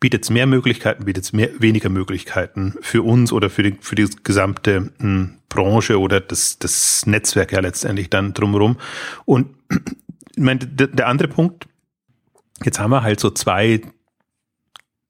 [0.01, 3.95] bietet es mehr Möglichkeiten, bietet es mehr, weniger Möglichkeiten für uns oder für die, für
[3.95, 8.77] die gesamte mh, hm, Branche oder das, das Netzwerk ja letztendlich dann drumherum.
[9.25, 11.67] Und ich meine, der andere Punkt,
[12.63, 13.81] jetzt haben wir halt so zwei,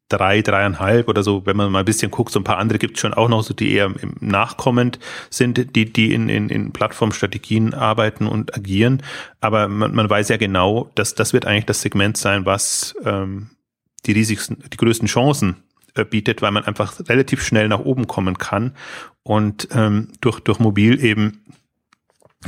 [0.09, 2.96] drei, dreieinhalb oder so, wenn man mal ein bisschen guckt, so ein paar andere gibt
[2.96, 4.98] es schon auch noch, so die eher nachkommend
[5.30, 9.02] sind, die, die in, in, in Plattformstrategien arbeiten und agieren.
[9.40, 13.50] Aber man, man weiß ja genau, dass das wird eigentlich das Segment sein, was ähm,
[14.07, 15.57] die riesigsten, die größten Chancen
[15.94, 18.74] äh, bietet, weil man einfach relativ schnell nach oben kommen kann
[19.22, 21.42] und ähm, durch, durch mobil eben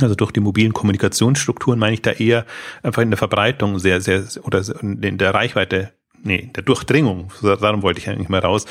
[0.01, 2.45] also durch die mobilen Kommunikationsstrukturen meine ich da eher
[2.83, 5.91] einfach in der Verbreitung sehr, sehr, oder in der Reichweite,
[6.23, 8.65] nee, der Durchdringung, darum wollte ich eigentlich mal raus,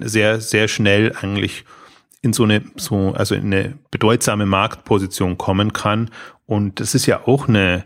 [0.00, 1.64] sehr, sehr schnell eigentlich
[2.20, 6.10] in so eine, so, also in eine bedeutsame Marktposition kommen kann.
[6.46, 7.84] Und das ist ja auch eine,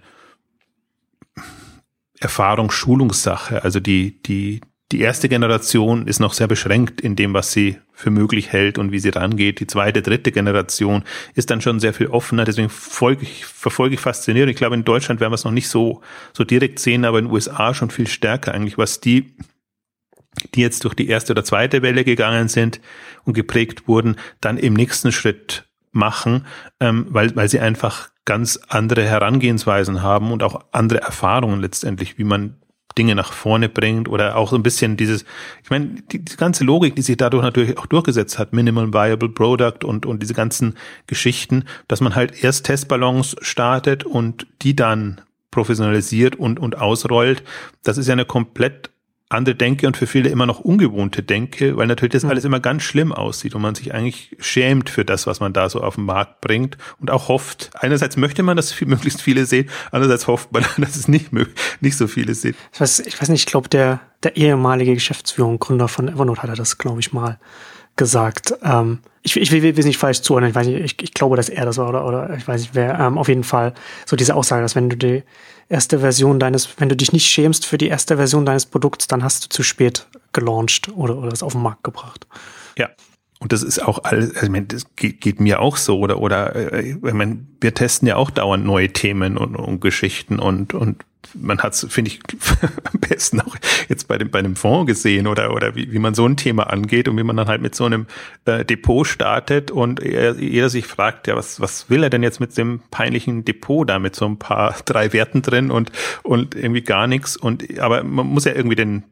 [2.22, 3.62] Erfahrung, Schulungssache.
[3.62, 4.60] Also die, die,
[4.92, 8.92] die erste Generation ist noch sehr beschränkt in dem, was sie für möglich hält und
[8.92, 9.58] wie sie rangeht.
[9.60, 11.02] Die zweite, dritte Generation
[11.34, 12.44] ist dann schon sehr viel offener.
[12.44, 14.50] Deswegen folge ich, verfolge ich fasziniert.
[14.50, 16.02] Ich glaube, in Deutschland werden wir es noch nicht so,
[16.34, 19.34] so direkt sehen, aber in den USA schon viel stärker eigentlich, was die,
[20.54, 22.80] die jetzt durch die erste oder zweite Welle gegangen sind
[23.24, 26.46] und geprägt wurden, dann im nächsten Schritt machen,
[26.80, 32.24] ähm, weil, weil sie einfach ganz andere Herangehensweisen haben und auch andere Erfahrungen letztendlich, wie
[32.24, 32.61] man
[32.92, 35.24] Dinge nach vorne bringt oder auch so ein bisschen dieses,
[35.62, 39.28] ich meine, die, die ganze Logik, die sich dadurch natürlich auch durchgesetzt hat, Minimal Viable
[39.28, 40.74] Product und, und diese ganzen
[41.06, 45.20] Geschichten, dass man halt erst Testballons startet und die dann
[45.50, 47.42] professionalisiert und, und ausrollt,
[47.82, 48.90] das ist ja eine komplett
[49.32, 52.30] andere Denke und für viele immer noch ungewohnte Denke, weil natürlich das mhm.
[52.30, 55.68] alles immer ganz schlimm aussieht und man sich eigentlich schämt für das, was man da
[55.68, 57.70] so auf den Markt bringt und auch hofft.
[57.74, 61.30] Einerseits möchte man, dass viel, möglichst viele sehen, andererseits hofft man, dass es nicht,
[61.80, 62.54] nicht so viele sehen.
[62.72, 66.42] Ich weiß, ich weiß nicht, ich glaube, der, der ehemalige Geschäftsführer und Gründer von Evernote
[66.42, 67.38] hatte das, glaube ich, mal
[67.96, 68.54] gesagt.
[68.62, 71.36] Ähm, ich, ich will, will will nicht falsch zuhören, ich weiß nicht, ich, ich glaube,
[71.36, 72.98] dass er das war oder, oder ich weiß nicht wer.
[72.98, 73.74] Ähm, auf jeden Fall
[74.06, 75.22] so diese Aussage, dass wenn du die
[75.68, 79.22] erste Version deines, wenn du dich nicht schämst für die erste Version deines Produkts, dann
[79.22, 82.26] hast du zu spät gelauncht oder, oder es auf den Markt gebracht.
[82.76, 82.90] Ja.
[83.38, 86.20] Und das ist auch alles, also ich meine, das geht, geht mir auch so, oder,
[86.20, 90.74] oder, äh, ich meine, wir testen ja auch dauernd neue Themen und, und Geschichten und,
[90.74, 91.04] und
[91.34, 92.20] man hat es, finde ich,
[92.92, 93.56] am besten auch
[93.88, 96.64] jetzt bei dem, bei einem Fonds gesehen oder, oder wie, wie man so ein Thema
[96.64, 98.06] angeht und wie man dann halt mit so einem
[98.44, 102.56] äh, Depot startet und jeder sich fragt, ja, was, was will er denn jetzt mit
[102.56, 105.92] dem peinlichen Depot da mit so ein paar, drei Werten drin und,
[106.22, 109.04] und irgendwie gar nichts und, aber man muss ja irgendwie den,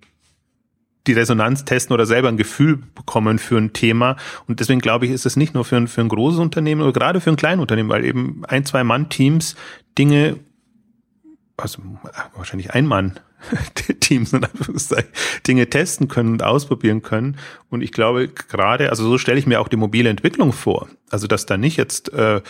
[1.07, 4.17] die Resonanz testen oder selber ein Gefühl bekommen für ein Thema.
[4.47, 6.93] Und deswegen glaube ich, ist es nicht nur für ein, für ein großes Unternehmen oder
[6.93, 9.57] gerade für ein kleines Unternehmen, weil eben ein, zwei Mann-Teams
[9.97, 10.37] Dinge
[11.61, 11.83] also
[12.35, 13.19] wahrscheinlich ein Mann
[14.01, 15.11] Teams in Anführungszeichen
[15.47, 17.37] Dinge testen können und ausprobieren können.
[17.69, 20.89] Und ich glaube gerade, also so stelle ich mir auch die mobile Entwicklung vor.
[21.11, 22.41] Also dass da nicht jetzt äh,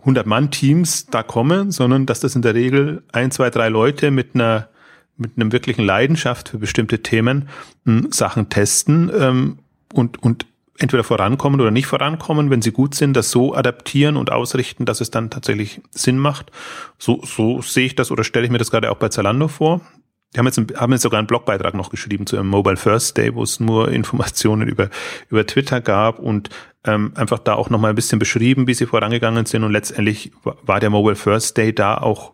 [0.00, 4.10] 100 Mann Teams da kommen, sondern dass das in der Regel ein, zwei, drei Leute
[4.10, 4.68] mit einer
[5.18, 7.48] mit einem wirklichen Leidenschaft für bestimmte Themen
[7.84, 9.58] mh, hm, Sachen testen ähm,
[9.92, 10.46] und und
[10.78, 15.00] entweder vorankommen oder nicht vorankommen, wenn sie gut sind, das so adaptieren und ausrichten, dass
[15.00, 16.50] es dann tatsächlich Sinn macht.
[16.98, 19.80] So, so sehe ich das oder stelle ich mir das gerade auch bei Zalando vor.
[20.34, 23.34] Die haben jetzt, haben jetzt sogar einen Blogbeitrag noch geschrieben zu einem Mobile First Day,
[23.34, 24.88] wo es nur Informationen über,
[25.28, 26.48] über Twitter gab und
[26.84, 29.62] ähm, einfach da auch nochmal ein bisschen beschrieben, wie sie vorangegangen sind.
[29.62, 32.32] Und letztendlich war der Mobile First Day da auch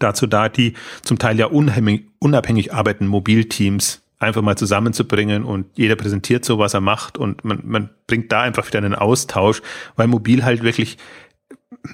[0.00, 5.96] dazu da, die zum Teil ja unabhängig, unabhängig arbeitenden Mobilteams einfach mal zusammenzubringen und jeder
[5.96, 9.60] präsentiert so, was er macht und man, man bringt da einfach wieder einen Austausch,
[9.96, 10.96] weil mobil halt wirklich,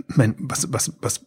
[0.08, 1.26] mein, was, was, was,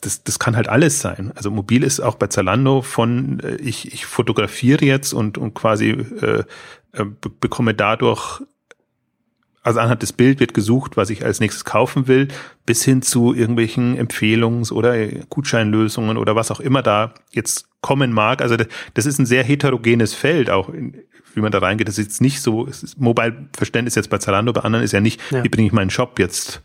[0.00, 1.32] das, das kann halt alles sein.
[1.34, 5.90] Also mobil ist auch bei Zalando von, äh, ich, ich fotografiere jetzt und, und quasi
[5.90, 6.44] äh,
[6.92, 7.04] äh,
[7.40, 8.42] bekomme dadurch
[9.64, 12.28] also anhand des Bild wird gesucht, was ich als nächstes kaufen will,
[12.66, 18.42] bis hin zu irgendwelchen Empfehlungs- oder Gutscheinlösungen oder was auch immer da jetzt kommen mag.
[18.42, 18.56] Also
[18.92, 20.94] das ist ein sehr heterogenes Feld, auch in,
[21.34, 21.88] wie man da reingeht.
[21.88, 25.42] Das ist jetzt nicht so, Mobile-Verständnis jetzt bei Zalando, bei anderen ist ja nicht, ja.
[25.42, 26.60] wie bringe ich meinen Shop jetzt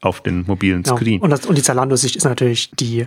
[0.00, 0.96] auf den mobilen genau.
[0.96, 1.20] Screen.
[1.20, 3.06] Und, das, und die Zalando-Sicht ist natürlich die,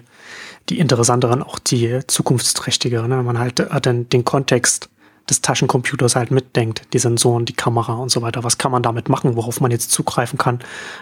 [0.69, 3.07] die interessanteren, auch die zukunftsträchtigere.
[3.07, 3.23] Ne?
[3.23, 4.89] Man halt hat dann den Kontext
[5.31, 8.43] des Taschencomputers halt mitdenkt, die Sensoren, die Kamera und so weiter.
[8.43, 10.59] Was kann man damit machen, worauf man jetzt zugreifen kann,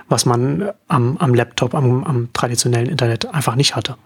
[0.07, 3.97] was man am, am Laptop, am, am traditionellen Internet einfach nicht hatte.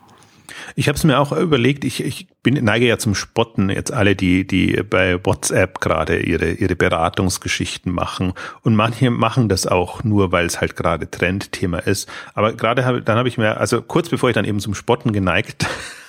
[0.76, 4.16] Ich habe es mir auch überlegt, ich, ich bin, neige ja zum Spotten, jetzt alle,
[4.16, 8.34] die, die bei WhatsApp gerade ihre, ihre Beratungsgeschichten machen.
[8.62, 12.10] Und manche machen das auch nur, weil es halt gerade Trendthema ist.
[12.34, 15.14] Aber gerade hab, dann habe ich mir, also kurz bevor ich dann eben zum Spotten
[15.14, 15.66] geneigt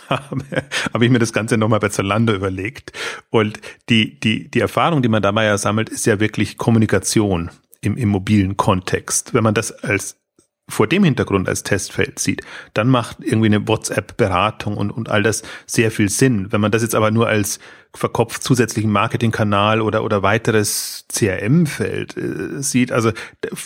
[0.09, 0.45] habe,
[0.93, 2.93] habe ich mir das Ganze nochmal bei Zalando überlegt.
[3.31, 7.51] Und die, die, die Erfahrung, die man dabei ja sammelt, ist ja wirklich Kommunikation
[7.81, 9.35] im, im mobilen Kontext.
[9.35, 10.17] Wenn man das als
[10.69, 12.41] vor dem Hintergrund als Testfeld sieht,
[12.73, 16.53] dann macht irgendwie eine WhatsApp-Beratung und, und all das sehr viel Sinn.
[16.53, 17.59] Wenn man das jetzt aber nur als
[17.97, 23.13] verkopft zusätzlichen Marketingkanal oder, oder weiteres CRM-Feld äh, sieht, also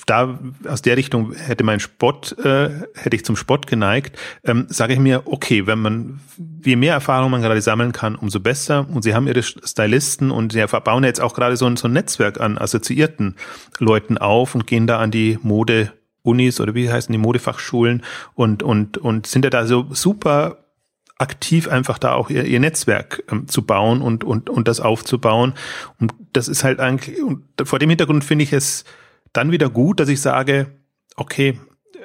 [0.07, 0.39] da
[0.69, 4.99] aus der Richtung hätte mein Spott, äh, hätte ich zum Spott geneigt, ähm, sage ich
[4.99, 6.21] mir, okay, wenn man,
[6.65, 8.87] je mehr Erfahrung man gerade sammeln kann, umso besser.
[8.93, 11.93] Und sie haben ihre Stylisten und sie bauen jetzt auch gerade so ein, so ein
[11.93, 13.37] Netzwerk an assoziierten
[13.79, 15.93] Leuten auf und gehen da an die Mode
[16.23, 18.03] Unis oder wie heißen die Modefachschulen
[18.35, 20.65] und, und, und sind ja da so super
[21.19, 25.55] aktiv einfach da auch ihr, ihr Netzwerk ähm, zu bauen und, und, und das aufzubauen.
[25.99, 28.85] Und das ist halt eigentlich, und vor dem Hintergrund finde ich es
[29.33, 30.69] dann wieder gut, dass ich sage,
[31.17, 31.59] okay,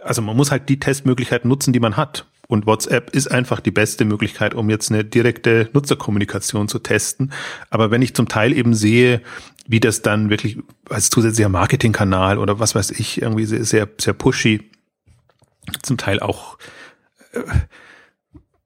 [0.04, 2.28] also man muss halt die Testmöglichkeiten nutzen, die man hat.
[2.48, 7.32] Und WhatsApp ist einfach die beste Möglichkeit, um jetzt eine direkte Nutzerkommunikation zu testen.
[7.70, 9.22] Aber wenn ich zum Teil eben sehe,
[9.66, 10.58] wie das dann wirklich
[10.90, 14.70] als zusätzlicher Marketingkanal oder was weiß ich, irgendwie sehr, sehr, pushy,
[15.82, 16.58] zum Teil auch,
[17.32, 17.40] äh,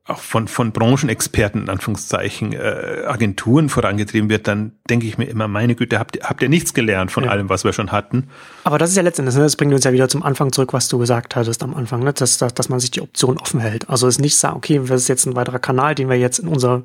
[0.07, 5.47] auch von, von Branchenexperten, in Anführungszeichen, äh, Agenturen vorangetrieben wird, dann denke ich mir immer,
[5.47, 7.31] meine Güte, habt ihr, habt ihr nichts gelernt von ja.
[7.31, 8.29] allem, was wir schon hatten?
[8.63, 10.87] Aber das ist ja letztendlich, ne, das bringt uns ja wieder zum Anfang zurück, was
[10.87, 12.13] du gesagt hattest am Anfang, ne?
[12.13, 13.89] dass, dass, dass man sich die Option offen hält.
[13.89, 16.47] Also es nicht sagen, okay, das ist jetzt ein weiterer Kanal, den wir jetzt in
[16.47, 16.83] unser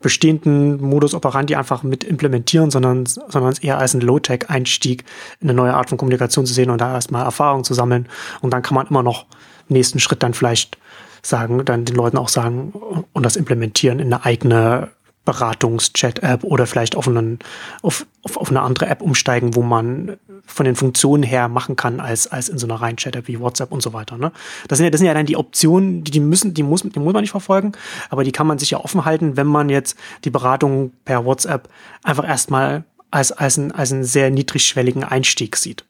[0.00, 5.04] bestehenden Modus operandi einfach mit implementieren, sondern, sondern es eher als ein Low-Tech-Einstieg
[5.40, 8.08] in eine neue Art von Kommunikation zu sehen und da erstmal Erfahrung zu sammeln.
[8.40, 9.26] Und dann kann man immer noch
[9.68, 10.76] im nächsten Schritt dann vielleicht
[11.22, 12.72] sagen, dann den Leuten auch sagen
[13.12, 14.90] und das implementieren in eine eigene
[15.24, 17.38] Beratungs-Chat-App oder vielleicht auf, einen,
[17.82, 22.00] auf, auf, auf, eine andere App umsteigen, wo man von den Funktionen her machen kann,
[22.00, 24.18] als, als in so einer reinen Chat-App wie WhatsApp und so weiter.
[24.18, 24.32] Ne?
[24.66, 26.98] Das, sind ja, das sind ja dann die Optionen, die, die müssen, die muss, die
[26.98, 27.72] muss man nicht verfolgen,
[28.10, 31.68] aber die kann man sich ja offen halten, wenn man jetzt die Beratung per WhatsApp
[32.02, 35.84] einfach erstmal als, als, ein, als einen sehr niedrigschwelligen Einstieg sieht.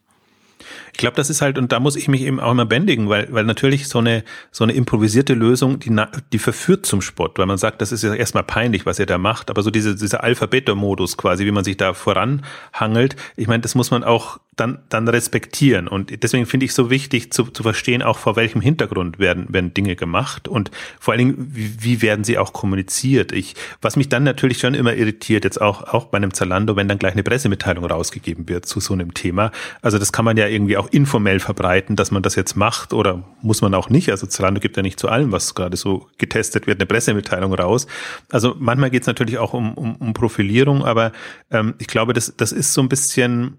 [0.93, 3.27] Ich glaube, das ist halt, und da muss ich mich eben auch immer bändigen, weil,
[3.31, 5.93] weil natürlich so eine, so eine improvisierte Lösung, die,
[6.31, 9.17] die verführt zum Sport, weil man sagt, das ist ja erstmal peinlich, was ihr da
[9.17, 13.73] macht, aber so diese, dieser Alpha-Beta-Modus quasi, wie man sich da voranhangelt, ich meine, das
[13.73, 15.87] muss man auch dann, dann respektieren.
[15.87, 19.73] Und deswegen finde ich so wichtig zu, zu verstehen, auch vor welchem Hintergrund werden, werden
[19.73, 23.31] Dinge gemacht und vor allen Dingen, wie, wie werden sie auch kommuniziert.
[23.31, 26.87] Ich, was mich dann natürlich schon immer irritiert, jetzt auch, auch bei einem Zalando, wenn
[26.87, 29.51] dann gleich eine Pressemitteilung rausgegeben wird zu so einem Thema.
[29.81, 33.23] Also das kann man ja irgendwie auch informell verbreiten, dass man das jetzt macht oder
[33.41, 34.11] muss man auch nicht.
[34.11, 37.87] Also Zalando gibt ja nicht zu allem, was gerade so getestet wird, eine Pressemitteilung raus.
[38.29, 41.11] Also manchmal geht es natürlich auch um, um, um Profilierung, aber
[41.49, 43.57] ähm, ich glaube, das, das ist so ein bisschen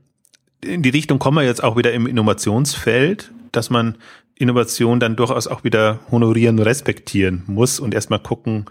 [0.64, 3.96] in die Richtung kommen wir jetzt auch wieder im Innovationsfeld, dass man
[4.36, 8.66] Innovation dann durchaus auch wieder honorieren, respektieren muss und erstmal gucken,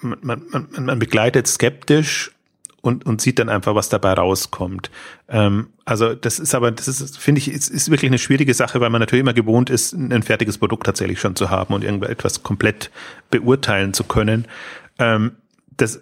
[0.00, 2.32] man, man, man, begleitet skeptisch
[2.80, 4.90] und, und sieht dann einfach, was dabei rauskommt.
[5.28, 8.80] Ähm, also das ist aber, das ist, finde ich, ist, ist wirklich eine schwierige Sache,
[8.80, 12.42] weil man natürlich immer gewohnt ist, ein fertiges Produkt tatsächlich schon zu haben und irgendetwas
[12.42, 12.90] komplett
[13.30, 14.46] beurteilen zu können.
[14.98, 15.32] Ähm,
[15.76, 16.00] das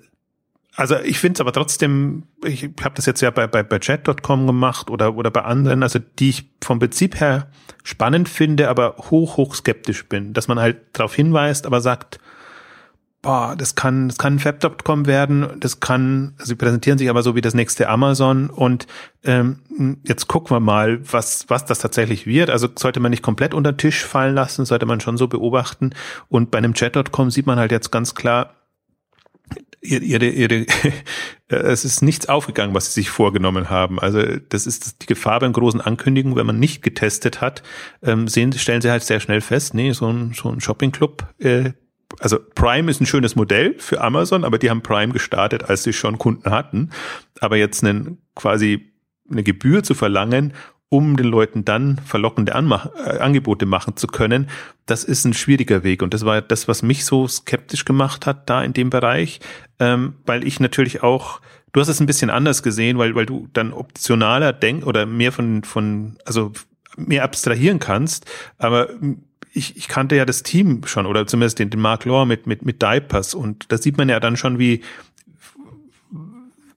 [0.76, 4.46] also ich finde es aber trotzdem, ich habe das jetzt ja bei, bei, bei chat.com
[4.46, 7.48] gemacht oder, oder bei anderen, also die ich vom Prinzip her
[7.82, 12.18] spannend finde, aber hoch, hoch skeptisch bin, dass man halt darauf hinweist, aber sagt,
[13.22, 17.40] boah, das kann, das kann Fab.com werden, das kann, sie präsentieren sich aber so wie
[17.40, 18.86] das nächste Amazon und
[19.24, 19.60] ähm,
[20.04, 22.50] jetzt gucken wir mal, was, was das tatsächlich wird.
[22.50, 25.90] Also sollte man nicht komplett unter den Tisch fallen lassen, sollte man schon so beobachten.
[26.28, 28.55] Und bei einem Chat.com sieht man halt jetzt ganz klar,
[29.94, 30.66] ihre, ihre,
[31.48, 33.98] es ist nichts aufgegangen, was sie sich vorgenommen haben.
[34.00, 37.62] Also das ist die Gefahr beim großen Ankündigen, wenn man nicht getestet hat,
[38.02, 41.72] ähm, sehen, stellen sie halt sehr schnell fest, nee, so ein, so ein Shopping-Club, äh,
[42.20, 45.92] also Prime ist ein schönes Modell für Amazon, aber die haben Prime gestartet, als sie
[45.92, 46.90] schon Kunden hatten.
[47.40, 48.92] Aber jetzt einen quasi
[49.30, 50.52] eine Gebühr zu verlangen,
[50.88, 54.48] um den Leuten dann verlockende Anmach äh, Angebote machen zu können,
[54.86, 56.02] das ist ein schwieriger Weg.
[56.02, 59.40] Und das war das, was mich so skeptisch gemacht hat da in dem Bereich,
[59.80, 61.40] ähm, weil ich natürlich auch,
[61.72, 65.32] du hast es ein bisschen anders gesehen, weil, weil du dann optionaler denkst oder mehr
[65.32, 66.52] von, von, also
[66.96, 68.26] mehr abstrahieren kannst,
[68.58, 68.88] aber
[69.52, 72.64] ich, ich kannte ja das Team schon oder zumindest den, den Mark Law mit, mit,
[72.64, 74.82] mit Diapers und da sieht man ja dann schon, wie,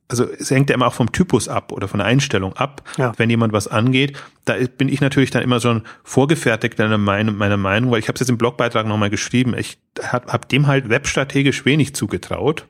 [0.10, 3.14] also es hängt ja immer auch vom Typus ab oder von der Einstellung ab, ja.
[3.18, 4.18] wenn jemand was angeht.
[4.44, 8.16] Da bin ich natürlich dann immer schon vorgefertigt in meiner, meiner Meinung, weil ich habe
[8.16, 9.56] es jetzt im Blogbeitrag nochmal geschrieben.
[9.56, 12.66] Ich habe hab dem halt webstrategisch wenig zugetraut.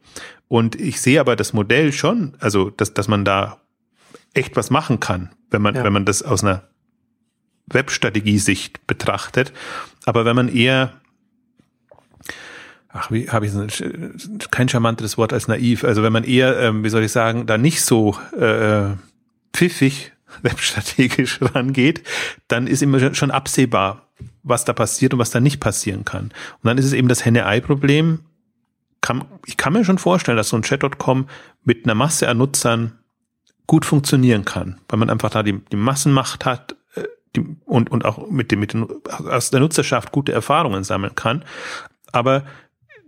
[0.49, 3.61] Und ich sehe aber das Modell schon, also dass, dass man da
[4.33, 5.83] echt was machen kann, wenn man, ja.
[5.85, 6.63] wenn man das aus einer
[7.67, 9.53] Webstrategie-Sicht betrachtet.
[10.05, 10.93] Aber wenn man eher
[12.91, 13.53] ach, wie habe ich
[14.51, 15.83] kein charmanteres Wort als naiv.
[15.83, 18.95] Also wenn man eher, ähm, wie soll ich sagen, da nicht so äh,
[19.53, 20.11] pfiffig
[20.41, 22.03] webstrategisch rangeht,
[22.47, 24.07] dann ist immer schon absehbar,
[24.43, 26.25] was da passiert und was da nicht passieren kann.
[26.25, 28.19] Und dann ist es eben das Henne-Ei-Problem.
[29.45, 31.27] Ich kann mir schon vorstellen, dass so ein Chat.com
[31.63, 32.99] mit einer Masse an Nutzern
[33.65, 37.03] gut funktionieren kann, weil man einfach da die, die Massenmacht hat äh,
[37.35, 41.45] die, und, und auch mit dem, mit den, aus der Nutzerschaft gute Erfahrungen sammeln kann.
[42.11, 42.43] Aber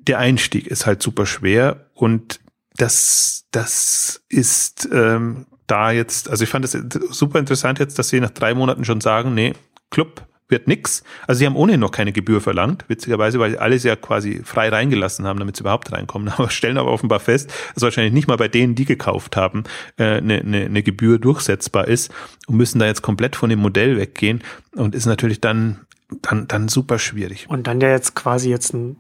[0.08, 2.40] der Einstieg ist halt super schwer und
[2.76, 6.78] das, das ist ähm, da jetzt, also ich fand es
[7.12, 9.54] super interessant jetzt, dass sie nach drei Monaten schon sagen, nee,
[9.90, 11.04] Club wird nix.
[11.28, 15.26] Also sie haben ohnehin noch keine Gebühr verlangt, witzigerweise, weil alles ja quasi frei reingelassen
[15.26, 16.28] haben, damit sie überhaupt reinkommen.
[16.38, 19.64] Aber stellen aber offenbar fest, dass wahrscheinlich nicht mal bei denen, die gekauft haben,
[19.98, 22.12] äh, eine, eine, eine Gebühr durchsetzbar ist
[22.48, 24.44] und müssen da jetzt komplett von dem Modell weggehen
[24.76, 25.86] und ist natürlich dann
[26.22, 27.46] dann, dann super schwierig.
[27.48, 28.98] Und dann ja jetzt quasi jetzt ein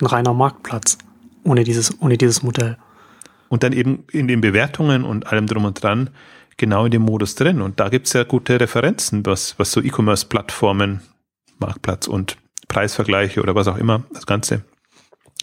[0.00, 0.98] ein reiner Marktplatz
[1.44, 2.76] ohne dieses, ohne dieses Modell.
[3.48, 6.10] Und dann eben in den Bewertungen und allem drum und dran
[6.56, 7.62] genau in dem Modus drin.
[7.62, 11.00] Und da gibt es ja gute Referenzen, was, was so E-Commerce-Plattformen,
[11.58, 12.36] Marktplatz und
[12.68, 14.62] Preisvergleiche oder was auch immer, das ganze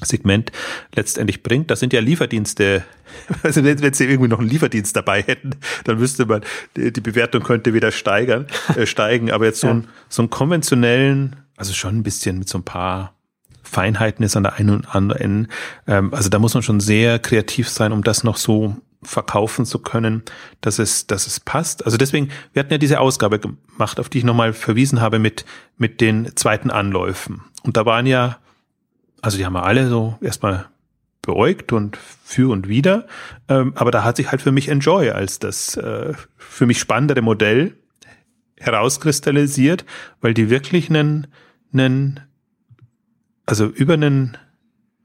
[0.02, 0.52] Segment
[0.96, 1.72] letztendlich bringt.
[1.72, 2.84] Das sind ja Lieferdienste.
[3.42, 5.52] Also wenn, wenn sie irgendwie noch einen Lieferdienst dabei hätten,
[5.86, 6.42] dann wüsste man,
[6.76, 9.32] die, die Bewertung könnte wieder steigern, äh, steigen.
[9.32, 9.74] Aber jetzt so, ja.
[9.74, 13.17] ein, so einen konventionellen, also schon ein bisschen mit so ein paar
[13.68, 15.48] Feinheiten ist an der einen und anderen.
[15.88, 19.80] Ähm, also da muss man schon sehr kreativ sein, um das noch so verkaufen zu
[19.80, 20.24] können,
[20.62, 21.86] dass es, dass es passt.
[21.86, 25.46] Also deswegen, wir hatten ja diese Ausgabe gemacht, auf die ich nochmal verwiesen habe mit,
[25.78, 27.42] mit den zweiten Anläufen.
[27.64, 28.38] Und da waren ja,
[29.22, 30.66] also die haben wir alle so erstmal
[31.22, 33.06] beäugt und für und wieder.
[33.50, 37.22] Ähm, aber da hat sich halt für mich Enjoy als das äh, für mich spannendere
[37.22, 37.76] Modell
[38.60, 39.86] herauskristallisiert,
[40.22, 41.28] weil die wirklich einen,
[41.74, 42.22] einen
[43.48, 44.38] also über einen,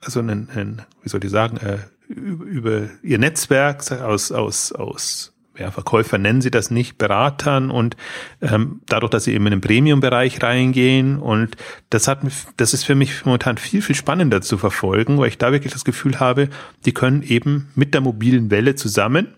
[0.00, 1.78] also einen, einen wie soll ich sagen, äh,
[2.08, 7.96] über ihr Netzwerk aus, aus, aus ja, Verkäufer nennen sie das nicht, Beratern und
[8.40, 11.56] ähm, dadurch, dass sie eben in den Premium-Bereich reingehen und
[11.90, 12.20] das hat
[12.56, 15.84] das ist für mich momentan viel, viel spannender zu verfolgen, weil ich da wirklich das
[15.84, 16.48] Gefühl habe,
[16.84, 19.34] die können eben mit der mobilen Welle zusammen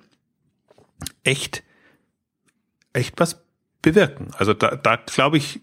[1.24, 1.62] echt,
[2.92, 3.44] echt was
[3.82, 4.28] bewirken.
[4.38, 5.60] Also da, da glaube ich,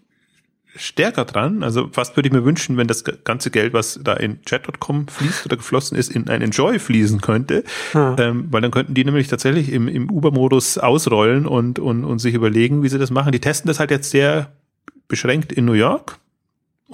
[0.74, 1.62] stärker dran.
[1.62, 5.46] Also fast würde ich mir wünschen, wenn das ganze Geld, was da in chat.com fließt
[5.46, 7.64] oder geflossen ist, in ein Enjoy fließen könnte.
[7.92, 8.16] Hm.
[8.18, 12.34] Ähm, weil dann könnten die nämlich tatsächlich im, im Uber-Modus ausrollen und, und, und sich
[12.34, 13.32] überlegen, wie sie das machen.
[13.32, 14.52] Die testen das halt jetzt sehr
[15.08, 16.18] beschränkt in New York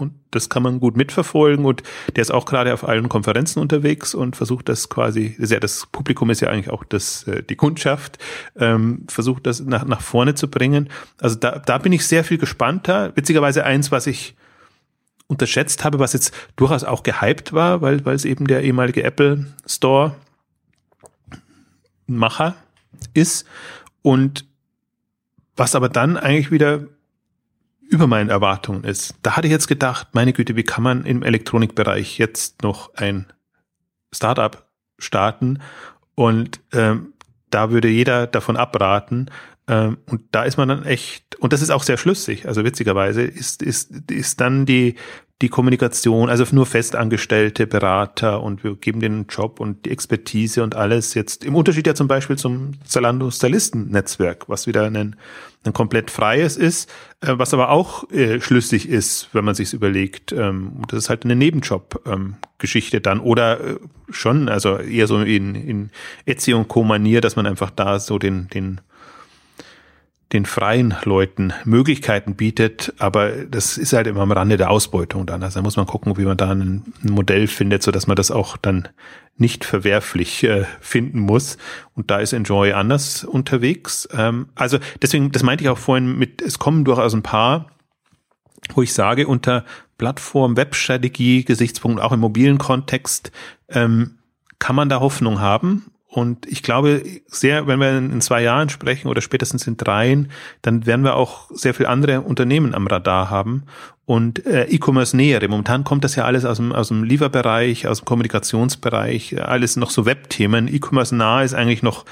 [0.01, 1.83] und das kann man gut mitverfolgen und
[2.17, 6.31] der ist auch gerade auf allen Konferenzen unterwegs und versucht das quasi, ja, das Publikum
[6.31, 8.19] ist ja eigentlich auch das, äh, die Kundschaft,
[8.57, 10.89] ähm, versucht das nach, nach vorne zu bringen.
[11.21, 13.13] Also da, da bin ich sehr viel gespannter.
[13.17, 14.35] Witzigerweise eins, was ich
[15.27, 19.47] unterschätzt habe, was jetzt durchaus auch gehypt war, weil, weil es eben der ehemalige Apple
[19.67, 20.17] Store
[22.07, 22.57] Macher
[23.15, 23.47] ist
[24.03, 24.47] und
[25.55, 26.87] was aber dann eigentlich wieder
[27.89, 29.15] über meinen Erwartungen ist.
[29.23, 33.27] Da hatte ich jetzt gedacht, meine Güte, wie kann man im Elektronikbereich jetzt noch ein
[34.15, 34.69] Startup
[34.99, 35.61] starten?
[36.15, 37.15] Und ähm,
[37.51, 39.31] da würde jeder davon abraten.
[39.67, 43.23] Ähm, und da ist man dann echt, und das ist auch sehr schlüssig, also witzigerweise
[43.23, 44.97] ist, ist, ist dann die,
[45.41, 50.75] die Kommunikation, also nur festangestellte Berater und wir geben den Job und die Expertise und
[50.75, 55.15] alles jetzt im Unterschied ja zum Beispiel zum Zalando Stylisten Netzwerk, was wieder ein,
[55.65, 60.33] ein komplett freies ist, äh, was aber auch äh, schlüssig ist, wenn man sich's überlegt.
[60.33, 63.77] Ähm, das ist halt eine Nebenjob-Geschichte ähm, dann oder äh,
[64.11, 65.91] schon, also eher so in, in
[66.27, 66.83] Etsy und Co.
[66.83, 68.81] Manier, dass man einfach da so den, den
[70.33, 75.43] den freien Leuten Möglichkeiten bietet, aber das ist halt immer am Rande der Ausbeutung dann.
[75.43, 78.31] Also da muss man gucken, wie man da ein, Modell findet, so dass man das
[78.31, 78.89] auch dann
[79.37, 81.57] nicht verwerflich äh, finden muss.
[81.95, 84.07] Und da ist Enjoy anders unterwegs.
[84.13, 87.71] Ähm, also deswegen, das meinte ich auch vorhin mit, es kommen durchaus ein paar,
[88.75, 89.65] wo ich sage, unter
[89.97, 93.33] Plattform, Webstrategie, Gesichtspunkt, auch im mobilen Kontext,
[93.71, 94.19] ähm,
[94.59, 95.87] kann man da Hoffnung haben
[96.19, 100.85] und ich glaube sehr, wenn wir in zwei Jahren sprechen oder spätestens in dreien, dann
[100.85, 103.63] werden wir auch sehr viel andere Unternehmen am Radar haben
[104.05, 105.47] und äh, E-Commerce nähere.
[105.47, 109.91] Momentan kommt das ja alles aus dem, aus dem Lieferbereich, aus dem Kommunikationsbereich, alles noch
[109.91, 110.67] so Webthemen.
[110.67, 112.05] E-Commerce nah ist eigentlich noch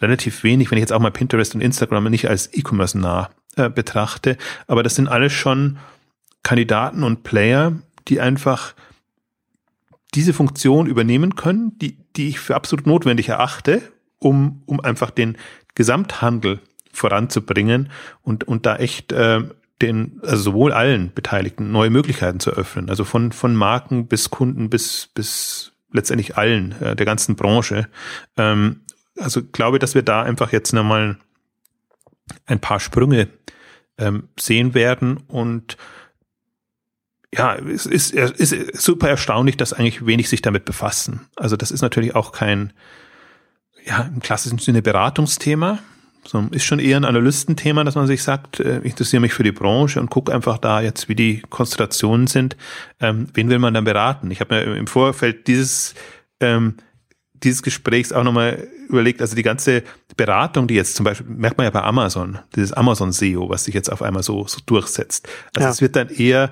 [0.00, 3.68] relativ wenig, wenn ich jetzt auch mal Pinterest und Instagram nicht als E-Commerce nah äh,
[3.68, 4.36] betrachte.
[4.68, 5.78] Aber das sind alles schon
[6.44, 7.72] Kandidaten und Player,
[8.06, 8.74] die einfach
[10.14, 13.82] diese Funktion übernehmen können, die, die ich für absolut notwendig erachte,
[14.18, 15.36] um, um einfach den
[15.74, 16.60] Gesamthandel
[16.92, 17.90] voranzubringen
[18.22, 19.42] und, und da echt äh,
[19.80, 22.90] den, also sowohl allen Beteiligten neue Möglichkeiten zu öffnen.
[22.90, 27.88] Also von, von Marken bis Kunden bis, bis letztendlich allen, äh, der ganzen Branche.
[28.36, 28.82] Ähm,
[29.18, 31.18] also glaube, dass wir da einfach jetzt nochmal
[32.46, 33.28] ein paar Sprünge
[33.98, 35.76] ähm, sehen werden und
[37.34, 41.28] ja, es ist, es ist super erstaunlich, dass eigentlich wenig sich damit befassen.
[41.36, 42.72] Also das ist natürlich auch kein,
[43.84, 45.78] ja, im klassischen Sinne Beratungsthema,
[46.26, 49.44] sondern ist schon eher ein Analystenthema, dass man sich sagt, äh, ich interessiere mich für
[49.44, 52.56] die Branche und gucke einfach da jetzt, wie die Konstellationen sind.
[53.00, 54.30] Ähm, wen will man dann beraten?
[54.30, 55.94] Ich habe mir im Vorfeld dieses
[56.40, 56.74] ähm,
[57.42, 59.82] dieses Gesprächs auch nochmal überlegt, also die ganze
[60.16, 63.74] Beratung, die jetzt zum Beispiel, merkt man ja bei Amazon, dieses Amazon SEO, was sich
[63.74, 65.28] jetzt auf einmal so, so durchsetzt.
[65.54, 65.70] Also ja.
[65.70, 66.50] es wird dann eher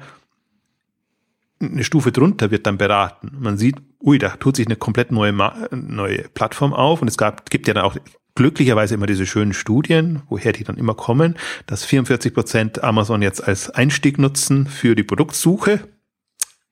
[1.60, 3.32] eine Stufe drunter wird dann beraten.
[3.38, 5.32] Man sieht, ui, da tut sich eine komplett neue,
[5.72, 7.96] neue Plattform auf und es gab, gibt ja dann auch
[8.34, 11.36] glücklicherweise immer diese schönen Studien, woher die dann immer kommen,
[11.66, 15.80] dass 44 Prozent Amazon jetzt als Einstieg nutzen für die Produktsuche.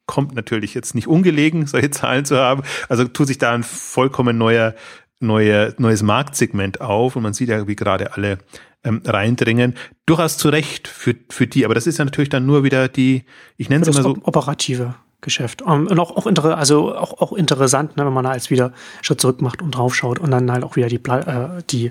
[0.06, 2.62] Kommt natürlich jetzt nicht ungelegen, solche Zahlen zu haben.
[2.88, 4.76] Also tut sich da ein vollkommen neuer,
[5.18, 8.38] neuer, neues Marktsegment auf und man sieht ja, wie gerade alle
[8.86, 9.74] ähm, reindringen.
[10.06, 13.24] Durchaus zu Recht für, für die, aber das ist ja natürlich dann nur wieder die,
[13.56, 14.16] ich nenne es immer so.
[14.22, 15.62] Operative Geschäft.
[15.62, 18.50] Um, ähm, und auch, auch, inter, also auch, auch interessant, ne, wenn man da jetzt
[18.50, 18.72] wieder
[19.02, 21.90] Schritt zurück macht und draufschaut und dann halt auch wieder die, äh, die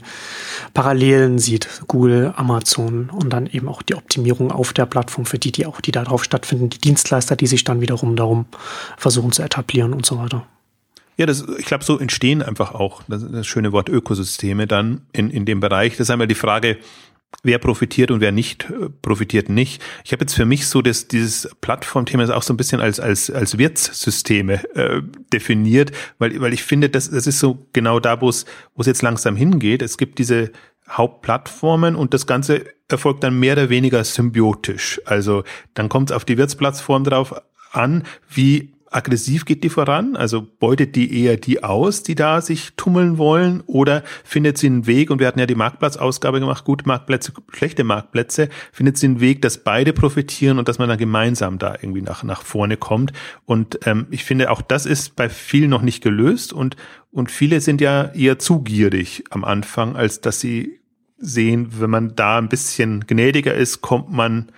[0.74, 5.52] Parallelen sieht, Google, Amazon und dann eben auch die Optimierung auf der Plattform für die,
[5.52, 8.46] die auch, die da drauf stattfinden, die Dienstleister, die sich dann wiederum darum
[8.96, 10.48] versuchen zu etablieren und so weiter.
[11.18, 15.30] Ja, das, ich glaube, so entstehen einfach auch das, das schöne Wort Ökosysteme dann in,
[15.30, 15.94] in dem Bereich.
[15.94, 16.78] Das ist einmal die Frage,
[17.44, 19.82] wer profitiert und wer nicht äh, profitiert nicht.
[20.04, 23.30] Ich habe jetzt für mich so das, dieses Plattformthema auch so ein bisschen als, als,
[23.30, 25.02] als Wirtssysteme äh,
[25.32, 28.88] definiert, weil, weil ich finde, das, das ist so genau da, wo es, wo es
[28.88, 29.82] jetzt langsam hingeht.
[29.82, 30.52] Es gibt diese
[30.90, 35.02] Hauptplattformen und das Ganze erfolgt dann mehr oder weniger symbiotisch.
[35.06, 35.44] Also
[35.74, 37.34] dann kommt es auf die Wirtsplattform drauf
[37.72, 40.16] an, wie aggressiv geht die voran?
[40.16, 43.62] Also beutet die eher die aus, die da sich tummeln wollen?
[43.68, 47.84] Oder findet sie einen Weg, und wir hatten ja die Marktplatzausgabe gemacht, gute Marktplätze, schlechte
[47.84, 52.02] Marktplätze, findet sie einen Weg, dass beide profitieren und dass man dann gemeinsam da irgendwie
[52.02, 53.12] nach, nach vorne kommt?
[53.46, 56.76] Und ähm, ich finde, auch das ist bei vielen noch nicht gelöst und,
[57.12, 60.80] und viele sind ja eher zu gierig am Anfang, als dass sie
[61.18, 64.52] sehen, wenn man da ein bisschen gnädiger ist, kommt man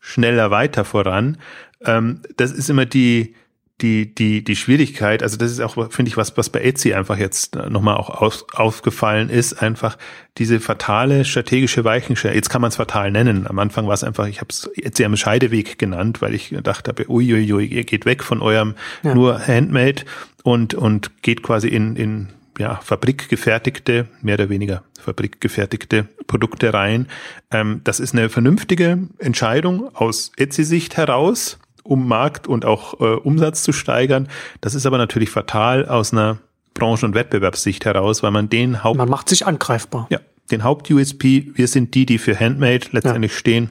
[0.00, 1.38] schneller weiter voran.
[1.84, 3.34] Ähm, das ist immer die,
[3.80, 7.18] die, die, die Schwierigkeit, also das ist auch, finde ich, was, was bei Etsy einfach
[7.18, 9.96] jetzt nochmal auch aus, aufgefallen ist, einfach
[10.38, 12.36] diese fatale strategische Weichenstellung.
[12.36, 13.46] Jetzt kann man es fatal nennen.
[13.46, 16.88] Am Anfang war es einfach, ich habe es Etsy am Scheideweg genannt, weil ich gedacht
[16.88, 19.14] habe, uiuiui, ihr geht weg von eurem ja.
[19.14, 20.04] nur Handmade
[20.42, 22.28] und, und geht quasi in, in
[22.58, 27.08] ja, fabrikgefertigte, mehr oder weniger fabrikgefertigte Produkte rein.
[27.50, 33.62] Ähm, das ist eine vernünftige Entscheidung aus Etsy-Sicht heraus um Markt und auch äh, Umsatz
[33.62, 34.28] zu steigern.
[34.60, 36.38] Das ist aber natürlich fatal aus einer
[36.74, 38.98] Branchen- und Wettbewerbssicht heraus, weil man den Haupt...
[38.98, 40.06] Man macht sich angreifbar.
[40.10, 40.20] Ja,
[40.50, 43.38] den Haupt-USP, wir sind die, die für Handmade letztendlich ja.
[43.38, 43.70] stehen,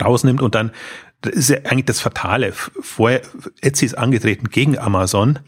[0.00, 0.72] rausnimmt und dann
[1.22, 2.52] das ist ja eigentlich das Fatale.
[2.52, 3.20] Vorher,
[3.60, 5.38] Etsy ist angetreten gegen Amazon,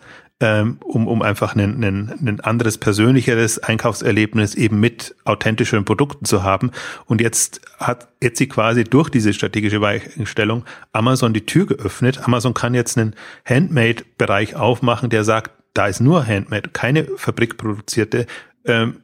[0.43, 6.43] ähm, um, um einfach ein, ein, ein anderes, persönlicheres Einkaufserlebnis eben mit authentischeren Produkten zu
[6.43, 6.73] haben.
[7.07, 12.27] Und jetzt hat Etsy quasi durch diese strategische Weichenstellung Amazon die Tür geöffnet.
[12.27, 13.15] Amazon kann jetzt einen
[13.45, 18.27] Handmade-Bereich aufmachen, der sagt, da ist nur Handmade, keine fabrikproduzierte
[18.65, 18.97] ähm,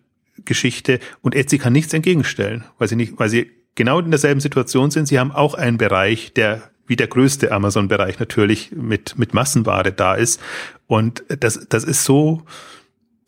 [0.45, 4.91] Geschichte und Etsy kann nichts entgegenstellen, weil sie nicht, weil sie genau in derselben Situation
[4.91, 5.07] sind.
[5.07, 10.15] Sie haben auch einen Bereich, der wie der größte Amazon-Bereich natürlich mit, mit Massenware da
[10.15, 10.41] ist.
[10.87, 12.43] Und das, das ist so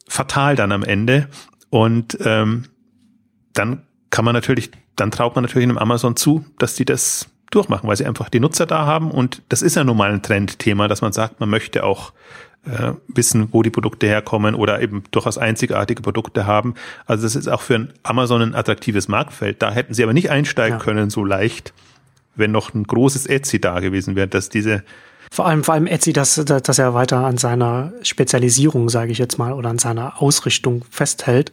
[0.09, 1.29] fatal dann am Ende.
[1.69, 2.65] Und ähm,
[3.53, 7.89] dann kann man natürlich, dann traut man natürlich einem Amazon zu, dass die das durchmachen,
[7.89, 10.89] weil sie einfach die Nutzer da haben und das ist ja nun mal ein Trendthema,
[10.89, 12.13] dass man sagt, man möchte auch
[12.65, 16.75] äh, wissen, wo die Produkte herkommen oder eben durchaus einzigartige Produkte haben.
[17.07, 19.63] Also das ist auch für ein Amazon ein attraktives Marktfeld.
[19.63, 20.85] Da hätten sie aber nicht einsteigen ja.
[20.85, 21.73] können so leicht,
[22.41, 24.83] wenn noch ein großes Etsy da gewesen wäre, dass diese
[25.33, 29.39] vor allem, vor allem Etsy, dass, dass er weiter an seiner Spezialisierung, sage ich jetzt
[29.39, 31.53] mal, oder an seiner Ausrichtung festhält,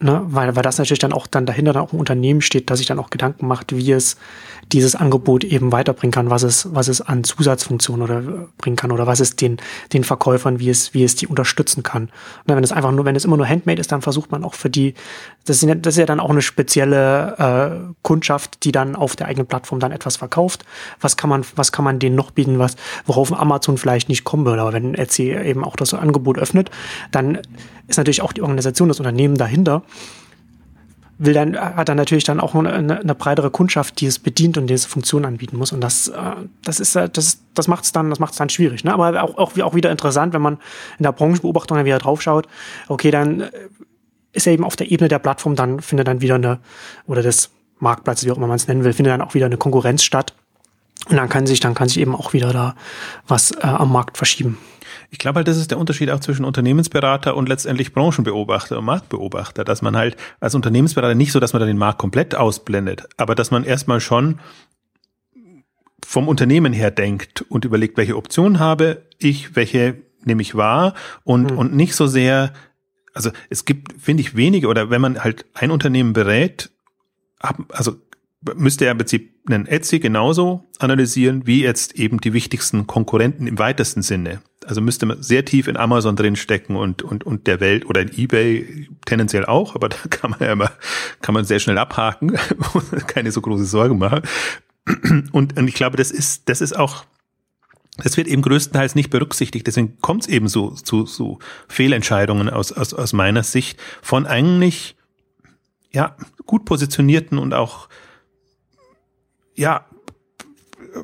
[0.00, 0.22] ne?
[0.26, 2.86] weil, weil das natürlich dann auch dann dahinter dann auch ein Unternehmen steht, das sich
[2.86, 4.16] dann auch Gedanken macht, wie es
[4.72, 9.06] dieses Angebot eben weiterbringen kann, was es, was es an Zusatzfunktionen oder bringen kann oder
[9.06, 9.58] was es den,
[9.92, 12.04] den Verkäufern, wie es, wie es die unterstützen kann.
[12.04, 14.54] Und wenn es einfach nur, wenn es immer nur Handmade ist, dann versucht man auch
[14.54, 14.94] für die,
[15.44, 19.16] das ist ja, das ist ja dann auch eine spezielle äh, Kundschaft, die dann auf
[19.16, 20.64] der eigenen Plattform dann etwas verkauft.
[21.00, 22.76] Was kann man, was kann man denen noch bieten, was,
[23.06, 24.62] worauf Amazon vielleicht nicht kommen würde.
[24.62, 26.70] Aber wenn Etsy eben auch das Angebot öffnet,
[27.10, 27.38] dann
[27.90, 29.82] ist natürlich auch die Organisation, das Unternehmen dahinter
[31.20, 34.68] will dann, hat dann natürlich dann auch eine, eine breitere Kundschaft, die es bedient und
[34.68, 35.70] diese Funktion anbieten muss.
[35.70, 36.18] Und das, äh,
[36.64, 38.84] das ist, äh, das, das macht es dann, das macht es dann schwierig.
[38.84, 38.94] Ne?
[38.94, 40.54] Aber auch, auch, auch wieder interessant, wenn man
[40.98, 42.48] in der Branchenbeobachtung dann wieder draufschaut.
[42.88, 43.50] Okay, dann äh,
[44.32, 46.58] ist er eben auf der Ebene der Plattform, dann findet dann wieder eine,
[47.06, 49.58] oder des Marktplatzes, wie auch immer man es nennen will, findet dann auch wieder eine
[49.58, 50.32] Konkurrenz statt.
[51.10, 52.74] Und dann kann sich, dann kann sich eben auch wieder da
[53.28, 54.56] was äh, am Markt verschieben.
[55.10, 59.64] Ich glaube halt, das ist der Unterschied auch zwischen Unternehmensberater und letztendlich Branchenbeobachter und Marktbeobachter,
[59.64, 63.34] dass man halt als Unternehmensberater nicht so, dass man da den Markt komplett ausblendet, aber
[63.34, 64.38] dass man erstmal schon
[66.04, 70.94] vom Unternehmen her denkt und überlegt, welche Optionen habe ich, welche nehme ich wahr
[71.24, 71.58] und, mhm.
[71.58, 72.52] und nicht so sehr,
[73.12, 76.70] also es gibt, finde ich, wenige oder wenn man halt ein Unternehmen berät,
[77.68, 77.96] also
[78.54, 83.58] müsste er im Prinzip einen Etsy genauso analysieren wie jetzt eben die wichtigsten Konkurrenten im
[83.58, 84.40] weitesten Sinne.
[84.70, 88.16] Also müsste man sehr tief in Amazon drinstecken und, und, und der Welt oder in
[88.16, 90.70] eBay tendenziell auch, aber da kann man ja immer,
[91.22, 92.38] kann man sehr schnell abhaken,
[93.08, 94.22] keine so große Sorge machen.
[95.32, 97.04] Und, und ich glaube, das ist, das ist auch,
[97.96, 99.66] das wird eben größtenteils nicht berücksichtigt.
[99.66, 104.94] Deswegen kommt es eben so zu so Fehlentscheidungen aus, aus, aus meiner Sicht von eigentlich
[105.90, 106.16] ja
[106.46, 107.88] gut positionierten und auch
[109.56, 109.84] ja,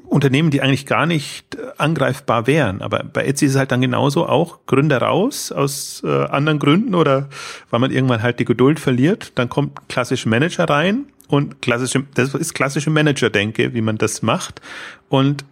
[0.06, 2.82] Unternehmen, die eigentlich gar nicht angreifbar wären.
[2.82, 6.94] Aber bei Etsy ist es halt dann genauso auch Gründer raus aus äh, anderen Gründen
[6.94, 7.28] oder
[7.70, 9.32] weil man irgendwann halt die Geduld verliert.
[9.36, 14.60] Dann kommt klassische Manager rein und klassische, das ist klassische Manager-Denke, wie man das macht.
[15.08, 15.44] Und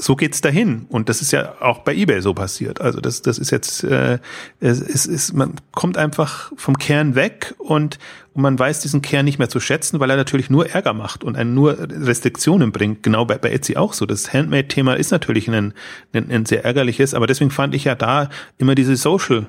[0.00, 0.86] so geht's dahin.
[0.88, 2.80] Und das ist ja auch bei eBay so passiert.
[2.80, 4.18] Also das, das ist jetzt, äh,
[4.58, 7.98] es, es ist, man kommt einfach vom Kern weg und,
[8.32, 11.22] und man weiß diesen Kern nicht mehr zu schätzen, weil er natürlich nur Ärger macht
[11.22, 13.02] und einen nur Restriktionen bringt.
[13.02, 14.06] Genau bei, bei Etsy auch so.
[14.06, 15.74] Das Handmade-Thema ist natürlich ein,
[16.14, 19.46] ein, ein sehr ärgerliches, aber deswegen fand ich ja da immer diese Social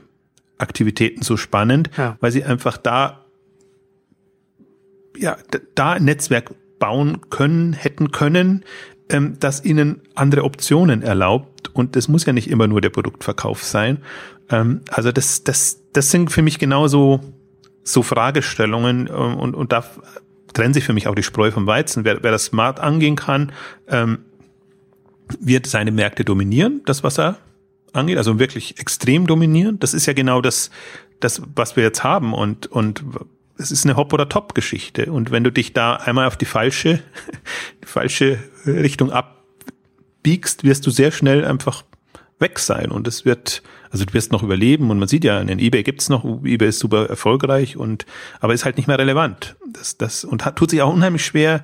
[0.57, 2.17] Aktivitäten so spannend, ja.
[2.19, 3.25] weil sie einfach da
[5.17, 5.37] ja,
[5.75, 8.63] da ein Netzwerk bauen können, hätten können,
[9.11, 11.69] ähm, das ihnen andere Optionen erlaubt.
[11.73, 13.99] Und das muss ja nicht immer nur der Produktverkauf sein.
[14.49, 17.21] Ähm, also das, das, das sind für mich genauso
[17.83, 19.83] so Fragestellungen ähm, und, und da
[20.53, 22.03] trennen sich für mich auch die Spreu vom Weizen.
[22.03, 23.51] Wer, wer das smart angehen kann,
[23.87, 24.19] ähm,
[25.39, 27.37] wird seine Märkte dominieren, das was er
[27.93, 29.79] angeht, also wirklich extrem dominieren.
[29.79, 30.71] Das ist ja genau das,
[31.19, 33.03] das was wir jetzt haben und und
[33.61, 35.11] es ist eine Hop- oder Top-Geschichte.
[35.11, 37.01] Und wenn du dich da einmal auf die falsche,
[37.83, 41.83] die falsche Richtung abbiegst, wirst du sehr schnell einfach
[42.39, 42.91] weg sein.
[42.91, 46.09] Und es wird, also du wirst noch überleben und man sieht ja, in eBay gibt's
[46.09, 48.05] noch, eBay ist super erfolgreich und
[48.39, 49.55] aber ist halt nicht mehr relevant.
[49.71, 51.63] Das, das, und hat, tut sich auch unheimlich schwer,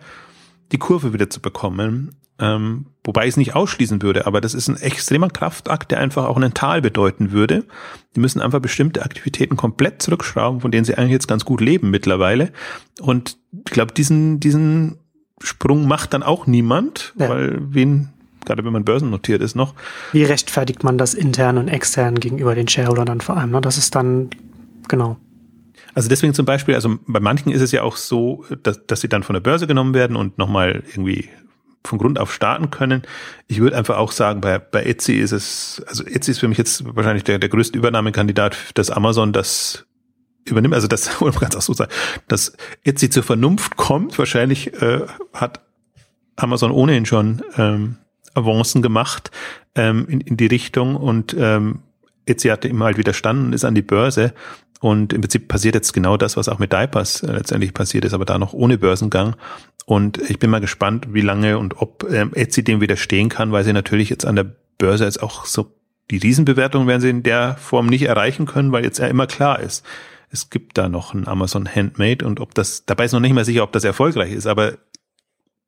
[0.71, 2.15] die Kurve wieder zu bekommen.
[2.39, 6.25] Ähm, wobei ich es nicht ausschließen würde, aber das ist ein extremer Kraftakt, der einfach
[6.25, 7.63] auch einen Tal bedeuten würde.
[8.15, 11.89] Die müssen einfach bestimmte Aktivitäten komplett zurückschrauben, von denen sie eigentlich jetzt ganz gut leben
[11.89, 12.51] mittlerweile.
[13.01, 14.97] Und ich glaube, diesen, diesen
[15.41, 17.29] Sprung macht dann auch niemand, ja.
[17.29, 18.09] weil wen,
[18.45, 19.73] gerade wenn man börsennotiert ist noch.
[20.11, 23.51] Wie rechtfertigt man das intern und extern gegenüber den Shareholdern dann vor allem?
[23.51, 23.61] Ne?
[23.61, 24.29] Das ist dann,
[24.87, 25.17] genau.
[25.95, 29.09] Also deswegen zum Beispiel, also bei manchen ist es ja auch so, dass, dass sie
[29.09, 31.29] dann von der Börse genommen werden und nochmal irgendwie
[31.87, 33.03] von Grund auf starten können.
[33.47, 36.57] Ich würde einfach auch sagen, bei, bei Etsy ist es, also Etsy ist für mich
[36.57, 39.85] jetzt wahrscheinlich der, der größte Übernahmekandidat, dass Amazon das
[40.45, 41.91] übernimmt, also das, man kann es auch so sagen,
[42.27, 44.17] dass Etsy zur Vernunft kommt.
[44.17, 45.01] Wahrscheinlich äh,
[45.33, 45.61] hat
[46.35, 47.97] Amazon ohnehin schon ähm,
[48.33, 49.31] Avancen gemacht
[49.75, 51.79] ähm, in, in die Richtung und ähm,
[52.25, 54.33] Etsy hatte immer halt widerstanden, ist an die Börse
[54.79, 58.13] und im Prinzip passiert jetzt genau das, was auch mit Diapers äh, letztendlich passiert ist,
[58.13, 59.35] aber da noch ohne Börsengang.
[59.85, 63.63] Und ich bin mal gespannt, wie lange und ob ähm, Etsy dem widerstehen kann, weil
[63.63, 65.73] sie natürlich jetzt an der Börse jetzt auch so
[66.11, 69.59] die Riesenbewertung werden sie in der Form nicht erreichen können, weil jetzt ja immer klar
[69.59, 69.85] ist,
[70.29, 73.45] es gibt da noch ein Amazon Handmade und ob das, dabei ist noch nicht mal
[73.45, 74.73] sicher, ob das erfolgreich ist, aber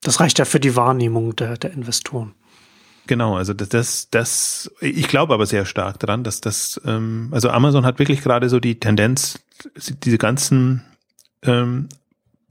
[0.02, 2.34] das reicht ja für die Wahrnehmung der, der Investoren.
[3.10, 7.50] Genau, also das, das, das, ich glaube aber sehr stark daran, dass das, ähm, also
[7.50, 9.40] Amazon hat wirklich gerade so die Tendenz,
[10.04, 10.86] diese ganzen
[11.42, 11.90] ähm,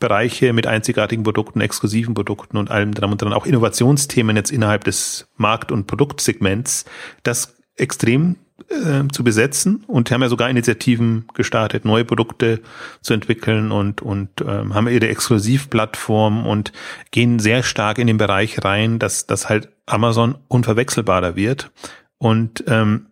[0.01, 4.83] Bereiche mit einzigartigen Produkten, exklusiven Produkten und allem dran und dran, auch Innovationsthemen jetzt innerhalb
[4.83, 6.87] des Markt- und Produktsegments,
[7.23, 8.35] das extrem
[8.69, 12.61] äh, zu besetzen und haben ja sogar Initiativen gestartet, neue Produkte
[13.01, 16.73] zu entwickeln und, und ähm, haben ihre Exklusivplattform und
[17.11, 21.71] gehen sehr stark in den Bereich rein, dass, dass halt Amazon unverwechselbarer wird.
[22.19, 23.07] Und ähm,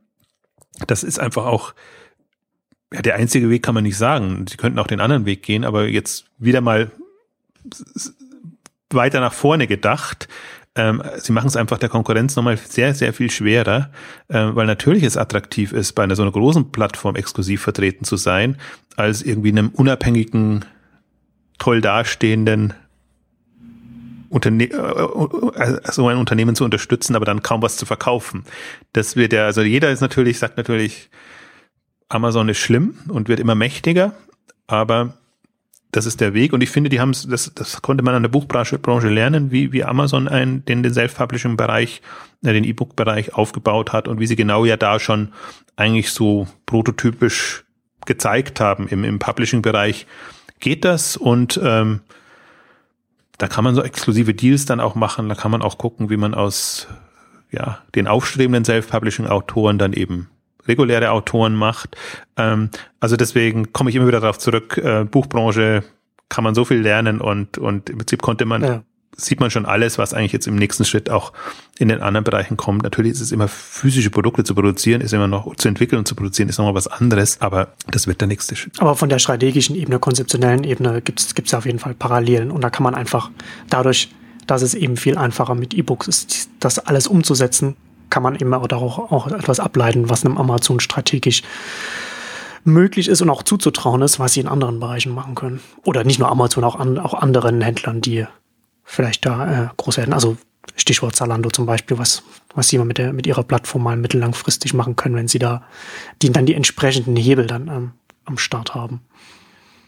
[0.86, 1.74] das ist einfach auch
[2.92, 4.46] ja, der einzige Weg kann man nicht sagen.
[4.48, 6.90] Sie könnten auch den anderen Weg gehen, aber jetzt wieder mal
[8.90, 10.28] weiter nach vorne gedacht.
[10.76, 13.90] Ähm, sie machen es einfach der Konkurrenz nochmal sehr, sehr viel schwerer,
[14.28, 18.16] äh, weil natürlich es attraktiv ist, bei einer so einer großen Plattform exklusiv vertreten zu
[18.16, 18.58] sein,
[18.94, 20.66] als irgendwie einem unabhängigen,
[21.58, 22.74] toll dastehenden
[24.28, 28.44] Unterne äh, äh, so ein Unternehmen zu unterstützen, aber dann kaum was zu verkaufen.
[28.92, 31.08] Das wird ja, also jeder ist natürlich, sagt natürlich,
[32.08, 34.14] Amazon ist schlimm und wird immer mächtiger,
[34.66, 35.14] aber
[35.92, 36.52] das ist der Weg.
[36.52, 39.50] Und ich finde, die haben es, das, das konnte man an der Buchbranche Branche lernen,
[39.50, 42.02] wie, wie Amazon einen, den, den Self-Publishing-Bereich,
[42.44, 45.32] äh, den E-Book-Bereich aufgebaut hat und wie sie genau ja da schon
[45.76, 47.64] eigentlich so prototypisch
[48.04, 50.06] gezeigt haben im, im Publishing-Bereich.
[50.60, 51.16] Geht das?
[51.16, 52.00] Und ähm,
[53.38, 56.16] da kann man so exklusive Deals dann auch machen, da kann man auch gucken, wie
[56.16, 56.88] man aus
[57.50, 60.30] ja, den aufstrebenden Self-Publishing-Autoren dann eben
[60.68, 61.96] reguläre Autoren macht.
[62.36, 65.84] Ähm, also deswegen komme ich immer wieder darauf zurück, äh, Buchbranche
[66.28, 68.82] kann man so viel lernen und, und im Prinzip konnte man, ja.
[69.16, 71.32] sieht man schon alles, was eigentlich jetzt im nächsten Schritt auch
[71.78, 72.82] in den anderen Bereichen kommt.
[72.82, 76.14] Natürlich ist es immer physische Produkte zu produzieren, ist immer noch zu entwickeln und zu
[76.14, 78.80] produzieren, ist nochmal was anderes, aber das wird der nächste Schritt.
[78.80, 82.70] Aber von der strategischen Ebene, konzeptionellen Ebene gibt es auf jeden Fall Parallelen und da
[82.70, 83.30] kann man einfach
[83.70, 84.10] dadurch,
[84.46, 87.76] dass es eben viel einfacher mit E-Books ist, das alles umzusetzen,
[88.10, 91.42] kann man eben auch, auch etwas ableiten, was einem Amazon strategisch
[92.64, 95.60] möglich ist und auch zuzutrauen ist, was sie in anderen Bereichen machen können.
[95.84, 98.26] Oder nicht nur Amazon, auch, an, auch anderen Händlern, die
[98.84, 100.12] vielleicht da äh, große hätten.
[100.12, 100.36] Also
[100.74, 102.22] Stichwort Zalando zum Beispiel, was,
[102.54, 105.62] was sie mit, der, mit ihrer Plattform mal mittellangfristig machen können, wenn sie da
[106.22, 107.92] die, dann die entsprechenden Hebel dann ähm,
[108.24, 109.00] am Start haben.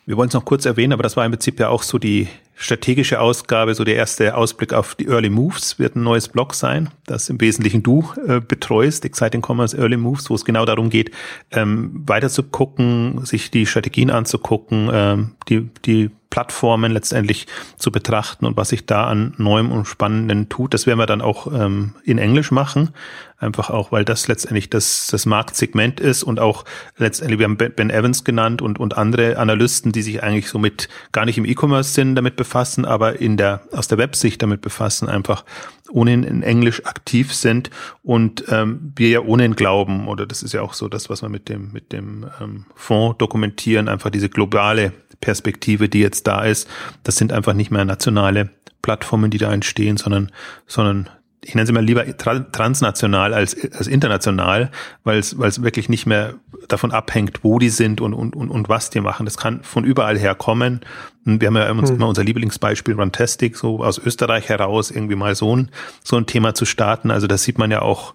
[0.09, 2.29] Wir wollen es noch kurz erwähnen, aber das war im Prinzip ja auch so die
[2.55, 5.79] strategische Ausgabe, so der erste Ausblick auf die Early Moves.
[5.79, 10.31] Wird ein neues Blog sein, das im Wesentlichen du äh, betreust, Exciting Commerce Early Moves,
[10.31, 11.11] wo es genau darum geht,
[11.51, 17.47] ähm, weiter zu gucken, sich die Strategien anzugucken, ähm, die, die Plattformen letztendlich
[17.79, 20.75] zu betrachten und was sich da an Neuem und Spannenden tut.
[20.75, 22.91] Das werden wir dann auch ähm, in Englisch machen,
[23.39, 26.65] einfach auch, weil das letztendlich das, das Marktsegment ist und auch
[26.97, 30.89] letztendlich, wir haben Ben Evans genannt und, und andere Analysten, die sich eigentlich so mit
[31.13, 35.09] gar nicht im E-Commerce sind, damit befassen, aber in der, aus der Websicht damit befassen,
[35.09, 35.45] einfach
[35.91, 37.71] ohnehin in Englisch aktiv sind
[38.03, 41.29] und ähm, wir ja ohnehin glauben, oder das ist ja auch so das, was wir
[41.29, 46.69] mit dem, mit dem ähm, Fonds dokumentieren, einfach diese globale Perspektive, die jetzt da ist.
[47.03, 48.51] Das sind einfach nicht mehr nationale
[48.83, 50.31] Plattformen, die da entstehen, sondern,
[50.67, 51.11] sondern
[51.45, 54.71] ich nenne sie mal lieber transnational als, als international,
[55.05, 56.35] weil es, weil es wirklich nicht mehr
[56.67, 59.25] davon abhängt, wo die sind und, und, und, und was die machen.
[59.25, 60.81] Das kann von überall her kommen.
[61.25, 61.97] Und wir haben ja immer, hm.
[61.97, 65.71] immer unser Lieblingsbeispiel Runtastic, so aus Österreich heraus irgendwie mal so ein,
[66.03, 67.11] so ein Thema zu starten.
[67.11, 68.15] Also das sieht man ja auch,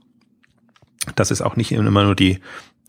[1.15, 2.39] dass es auch nicht immer nur die,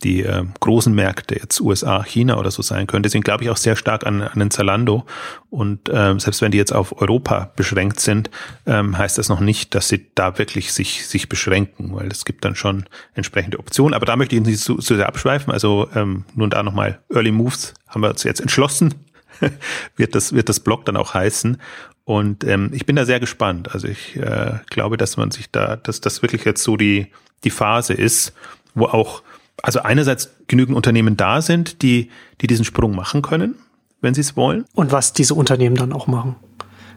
[0.02, 3.02] die äh, großen Märkte, jetzt USA, China oder so sein können.
[3.02, 5.04] Deswegen glaube ich auch sehr stark an, an den Zalando.
[5.50, 8.30] Und ähm, selbst wenn die jetzt auf Europa beschränkt sind,
[8.66, 12.44] ähm, heißt das noch nicht, dass sie da wirklich sich, sich beschränken, weil es gibt
[12.44, 12.84] dann schon
[13.14, 13.94] entsprechende Optionen.
[13.94, 15.52] Aber da möchte ich nicht zu, zu sehr abschweifen.
[15.52, 18.94] Also ähm, nun da nochmal Early Moves haben wir uns jetzt entschlossen.
[19.96, 21.58] wird das wird das Blog dann auch heißen
[22.04, 25.74] und ähm, ich bin da sehr gespannt also ich äh, glaube dass man sich da
[25.74, 27.08] dass das wirklich jetzt so die
[27.42, 28.32] die Phase ist
[28.74, 29.22] wo auch
[29.62, 32.10] also einerseits genügend Unternehmen da sind, die,
[32.40, 33.56] die diesen Sprung machen können,
[34.00, 34.64] wenn sie es wollen.
[34.74, 36.36] Und was diese Unternehmen dann auch machen.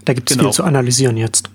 [0.05, 0.49] Da gibt es genau.
[0.49, 1.49] viel zu analysieren jetzt.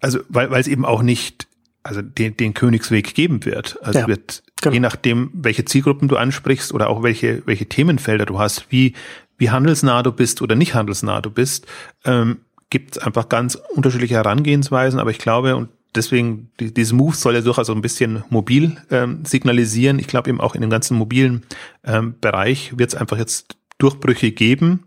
[0.00, 1.46] Also, weil, weil es eben auch nicht,
[1.82, 3.78] also den, den Königsweg geben wird.
[3.82, 4.74] Also ja, wird, genau.
[4.74, 8.94] je nachdem, welche Zielgruppen du ansprichst oder auch welche, welche Themenfelder du hast, wie,
[9.38, 11.66] wie handelsnah du bist oder nicht handelsnah du bist,
[12.04, 12.38] ähm,
[12.70, 14.98] gibt es einfach ganz unterschiedliche Herangehensweisen.
[14.98, 18.76] Aber ich glaube, und deswegen, die, dieses Move soll ja durchaus so ein bisschen mobil
[18.90, 19.98] ähm, signalisieren.
[19.98, 21.42] Ich glaube eben auch in dem ganzen mobilen
[21.84, 24.84] ähm, Bereich wird es einfach jetzt Durchbrüche geben,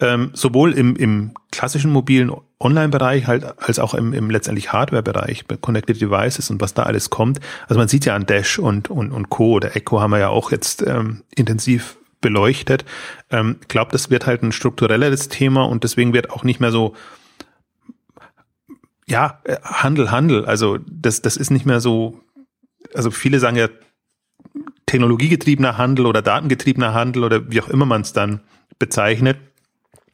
[0.00, 5.56] ähm, sowohl im, im klassischen mobilen Online-Bereich halt, als auch im, im letztendlich Hardware-Bereich, bei
[5.56, 7.40] Connected Devices und was da alles kommt.
[7.68, 9.52] Also man sieht ja an Dash und, und, und Co.
[9.52, 12.84] oder Echo haben wir ja auch jetzt ähm, intensiv beleuchtet.
[13.30, 16.94] Ähm, glaube, das wird halt ein strukturelleres Thema und deswegen wird auch nicht mehr so
[19.10, 20.46] ja, äh, Handel, Handel.
[20.46, 22.20] Also das, das ist nicht mehr so,
[22.94, 23.68] also viele sagen ja
[24.86, 28.40] technologiegetriebener Handel oder datengetriebener Handel oder wie auch immer man es dann
[28.78, 29.38] bezeichnet.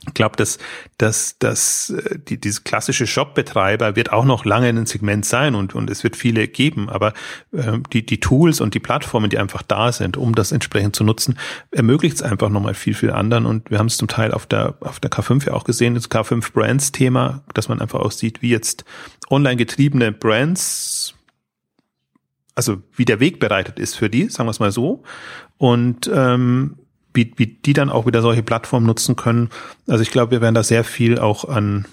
[0.06, 0.58] Ich glaube, dass,
[0.98, 5.54] dass, dass äh, die, diese klassische Shop-Betreiber wird auch noch lange in ein Segment sein
[5.54, 7.12] und, und es wird viele geben, aber
[7.52, 11.02] äh, die, die Tools und die Plattformen, die einfach da sind, um das entsprechend zu
[11.02, 11.38] nutzen,
[11.70, 13.46] ermöglicht es einfach nochmal viel, viel anderen.
[13.46, 16.10] Und wir haben es zum Teil auf der, auf der K5 ja auch gesehen, das
[16.10, 18.84] K5 Brands Thema, dass man einfach auch sieht, wie jetzt
[19.30, 21.14] online getriebene Brands
[22.54, 25.02] also wie der Weg bereitet ist für die, sagen wir es mal so.
[25.58, 26.78] Und ähm,
[27.16, 29.48] wie, wie die dann auch wieder solche Plattformen nutzen können.
[29.88, 31.86] Also ich glaube, wir werden da sehr viel auch an,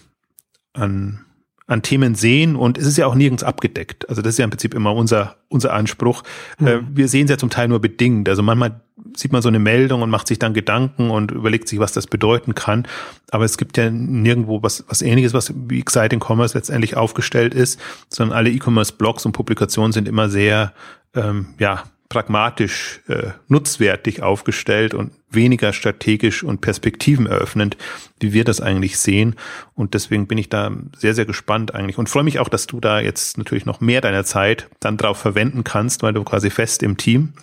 [0.74, 1.22] an,
[1.66, 4.08] an Themen sehen und es ist ja auch nirgends abgedeckt.
[4.10, 6.24] Also das ist ja im Prinzip immer unser, unser Anspruch.
[6.60, 6.88] Mhm.
[6.91, 8.28] wir sehen es ja zum Teil nur bedingt.
[8.28, 8.82] Also manchmal
[9.16, 12.08] sieht man so eine Meldung und macht sich dann Gedanken und überlegt sich, was das
[12.08, 12.88] bedeuten kann.
[13.32, 17.80] Aber es gibt ja nirgendwo was, was ähnliches, was wie Exciting Commerce letztendlich aufgestellt ist,
[18.10, 20.74] sondern alle E-Commerce-Blogs und Publikationen sind immer sehr,
[21.16, 21.84] ähm, ja,
[22.14, 27.76] pragmatisch äh, nutzwertig aufgestellt und weniger strategisch und perspektiveneröffnend,
[28.19, 29.35] wie wir das eigentlich sehen.
[29.73, 32.80] Und deswegen bin ich da sehr, sehr gespannt eigentlich und freue mich auch, dass du
[32.80, 36.84] da jetzt natürlich noch mehr deiner Zeit dann drauf verwenden kannst, weil du quasi fest
[36.84, 37.34] im Team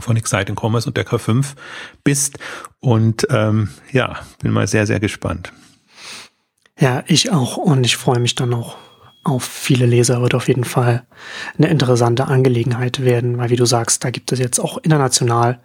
[0.00, 1.48] von Exciting Commerce und der K5
[2.02, 2.38] bist.
[2.80, 5.52] Und ähm, ja, bin mal sehr, sehr gespannt.
[6.78, 7.58] Ja, ich auch.
[7.58, 8.78] Und ich freue mich dann auch
[9.24, 11.04] auf viele Leser wird auf jeden Fall
[11.56, 15.60] eine interessante Angelegenheit werden, weil wie du sagst, da gibt es jetzt auch international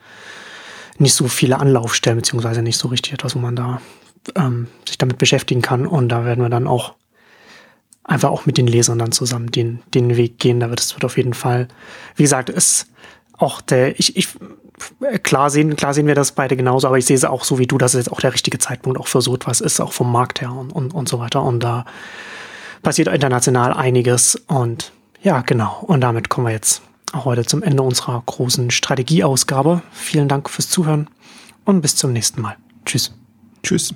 [1.00, 3.82] nicht so viele Anlaufstellen, beziehungsweise nicht so richtig etwas, wo man da
[4.36, 5.86] ähm, sich damit beschäftigen kann.
[5.88, 6.94] Und da werden wir dann auch
[8.04, 10.60] einfach auch mit den Lesern dann zusammen den, den Weg gehen.
[10.60, 11.68] Da wird es wird auf jeden Fall,
[12.16, 12.88] wie gesagt, ist
[13.38, 14.30] auch der, ich, ich,
[15.24, 17.68] klar sehen, klar sehen wir das beide genauso, aber ich sehe es auch so wie
[17.68, 20.12] du, dass es jetzt auch der richtige Zeitpunkt auch für so etwas ist, auch vom
[20.12, 21.44] Markt her und, und, und so weiter.
[21.44, 21.86] Und da
[22.88, 25.84] passiert international einiges und ja, genau.
[25.88, 26.82] Und damit kommen wir jetzt
[27.12, 29.82] auch heute zum Ende unserer großen Strategieausgabe.
[29.92, 31.10] Vielen Dank fürs Zuhören
[31.66, 32.56] und bis zum nächsten Mal.
[32.86, 33.14] Tschüss.
[33.62, 33.94] Tschüss.